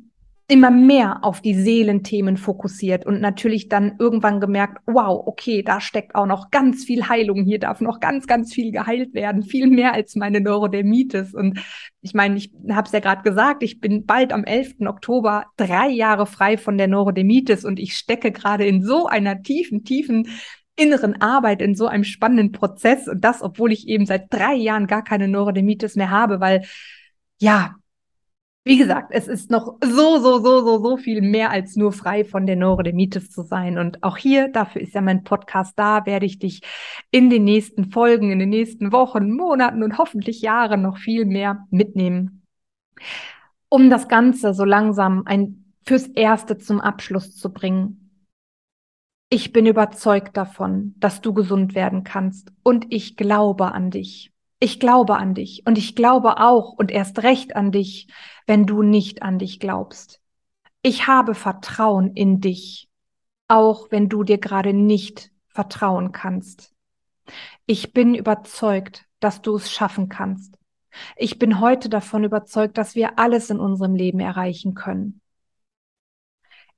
immer 0.51 0.69
mehr 0.69 1.23
auf 1.23 1.39
die 1.39 1.53
Seelenthemen 1.53 2.35
fokussiert 2.35 3.05
und 3.05 3.21
natürlich 3.21 3.69
dann 3.69 3.95
irgendwann 3.99 4.41
gemerkt, 4.41 4.79
wow, 4.85 5.23
okay, 5.25 5.63
da 5.63 5.79
steckt 5.79 6.13
auch 6.13 6.25
noch 6.25 6.51
ganz 6.51 6.83
viel 6.83 7.07
Heilung, 7.07 7.45
hier 7.45 7.57
darf 7.57 7.79
noch 7.79 8.01
ganz, 8.01 8.27
ganz 8.27 8.53
viel 8.53 8.73
geheilt 8.73 9.13
werden, 9.13 9.43
viel 9.43 9.67
mehr 9.67 9.93
als 9.93 10.17
meine 10.17 10.41
Neurodermitis. 10.41 11.33
Und 11.33 11.59
ich 12.01 12.13
meine, 12.13 12.35
ich 12.35 12.51
habe 12.69 12.85
es 12.85 12.91
ja 12.91 12.99
gerade 12.99 13.21
gesagt, 13.21 13.63
ich 13.63 13.79
bin 13.79 14.05
bald 14.05 14.33
am 14.33 14.43
11. 14.43 14.87
Oktober 14.87 15.45
drei 15.55 15.87
Jahre 15.87 16.25
frei 16.25 16.57
von 16.57 16.77
der 16.77 16.89
Neurodermitis 16.89 17.63
und 17.63 17.79
ich 17.79 17.95
stecke 17.95 18.33
gerade 18.33 18.65
in 18.65 18.83
so 18.83 19.07
einer 19.07 19.41
tiefen, 19.43 19.85
tiefen 19.85 20.27
inneren 20.75 21.21
Arbeit, 21.21 21.61
in 21.61 21.75
so 21.75 21.87
einem 21.87 22.03
spannenden 22.03 22.51
Prozess 22.51 23.07
und 23.07 23.23
das, 23.23 23.41
obwohl 23.41 23.71
ich 23.71 23.87
eben 23.87 24.05
seit 24.05 24.33
drei 24.33 24.55
Jahren 24.55 24.87
gar 24.87 25.05
keine 25.05 25.29
Neurodermitis 25.29 25.95
mehr 25.95 26.09
habe, 26.09 26.41
weil 26.41 26.63
ja, 27.39 27.75
Wie 28.63 28.77
gesagt, 28.77 29.07
es 29.11 29.27
ist 29.27 29.49
noch 29.49 29.77
so, 29.83 30.19
so, 30.19 30.37
so, 30.37 30.63
so, 30.63 30.83
so 30.83 30.97
viel 30.97 31.21
mehr 31.21 31.49
als 31.49 31.75
nur 31.75 31.91
frei 31.91 32.23
von 32.23 32.45
der 32.45 32.55
Neurodermitis 32.55 33.31
zu 33.31 33.41
sein. 33.41 33.79
Und 33.79 34.03
auch 34.03 34.17
hier, 34.17 34.49
dafür 34.49 34.81
ist 34.81 34.93
ja 34.93 35.01
mein 35.01 35.23
Podcast 35.23 35.73
da, 35.79 36.05
werde 36.05 36.27
ich 36.27 36.37
dich 36.37 36.61
in 37.09 37.31
den 37.31 37.43
nächsten 37.43 37.89
Folgen, 37.89 38.31
in 38.31 38.37
den 38.37 38.49
nächsten 38.49 38.91
Wochen, 38.91 39.31
Monaten 39.31 39.81
und 39.81 39.97
hoffentlich 39.97 40.41
Jahren 40.41 40.83
noch 40.83 40.97
viel 40.97 41.25
mehr 41.25 41.65
mitnehmen. 41.71 42.45
Um 43.67 43.89
das 43.89 44.07
Ganze 44.07 44.53
so 44.53 44.63
langsam 44.63 45.23
ein, 45.25 45.73
fürs 45.83 46.05
Erste 46.05 46.59
zum 46.59 46.81
Abschluss 46.81 47.35
zu 47.35 47.51
bringen. 47.51 48.11
Ich 49.29 49.53
bin 49.53 49.65
überzeugt 49.65 50.37
davon, 50.37 50.93
dass 50.99 51.21
du 51.21 51.33
gesund 51.33 51.73
werden 51.73 52.03
kannst 52.03 52.51
und 52.61 52.85
ich 52.89 53.15
glaube 53.17 53.71
an 53.71 53.89
dich 53.89 54.31
ich 54.61 54.79
glaube 54.79 55.17
an 55.17 55.33
dich 55.33 55.63
und 55.65 55.79
ich 55.79 55.95
glaube 55.95 56.37
auch 56.37 56.73
und 56.73 56.91
erst 56.91 57.23
recht 57.23 57.55
an 57.55 57.71
dich, 57.71 58.07
wenn 58.45 58.67
du 58.67 58.83
nicht 58.83 59.23
an 59.23 59.39
dich 59.39 59.59
glaubst. 59.59 60.21
Ich 60.83 61.07
habe 61.07 61.33
Vertrauen 61.33 62.13
in 62.13 62.41
dich, 62.41 62.87
auch 63.47 63.89
wenn 63.89 64.07
du 64.07 64.23
dir 64.23 64.37
gerade 64.37 64.71
nicht 64.71 65.31
vertrauen 65.47 66.11
kannst. 66.11 66.73
Ich 67.65 67.91
bin 67.91 68.13
überzeugt, 68.13 69.07
dass 69.19 69.41
du 69.41 69.55
es 69.55 69.71
schaffen 69.71 70.09
kannst. 70.09 70.59
Ich 71.15 71.39
bin 71.39 71.59
heute 71.59 71.89
davon 71.89 72.23
überzeugt, 72.23 72.77
dass 72.77 72.93
wir 72.93 73.17
alles 73.17 73.49
in 73.49 73.59
unserem 73.59 73.95
Leben 73.95 74.19
erreichen 74.19 74.75
können. 74.75 75.21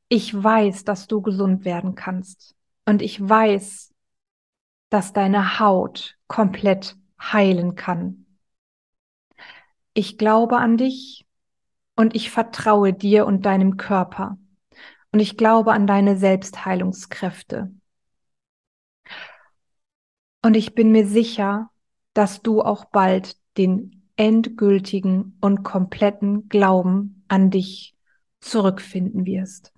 Ich 0.07 0.41
weiß, 0.41 0.85
dass 0.85 1.07
du 1.07 1.21
gesund 1.21 1.65
werden 1.65 1.95
kannst. 1.95 2.55
Und 2.85 3.01
ich 3.01 3.19
weiß, 3.19 3.93
dass 4.89 5.11
deine 5.11 5.59
Haut 5.59 6.17
komplett 6.27 6.95
heilen 7.31 7.75
kann. 7.75 8.25
Ich 9.93 10.17
glaube 10.17 10.57
an 10.57 10.77
dich 10.77 11.25
und 11.95 12.15
ich 12.15 12.31
vertraue 12.31 12.93
dir 12.93 13.25
und 13.25 13.45
deinem 13.45 13.77
Körper 13.77 14.38
und 15.12 15.19
ich 15.19 15.38
glaube 15.38 15.71
an 15.73 15.86
deine 15.88 16.17
Selbstheilungskräfte. 16.17 17.71
Und 20.41 20.55
ich 20.55 20.75
bin 20.75 20.91
mir 20.91 21.07
sicher, 21.07 21.69
dass 22.13 22.41
du 22.41 22.62
auch 22.62 22.86
bald 22.86 23.38
den 23.57 24.03
endgültigen 24.15 25.38
und 25.41 25.63
kompletten 25.63 26.49
Glauben 26.49 27.23
an 27.27 27.49
dich 27.49 27.95
zurückfinden 28.41 29.25
wirst. 29.25 29.72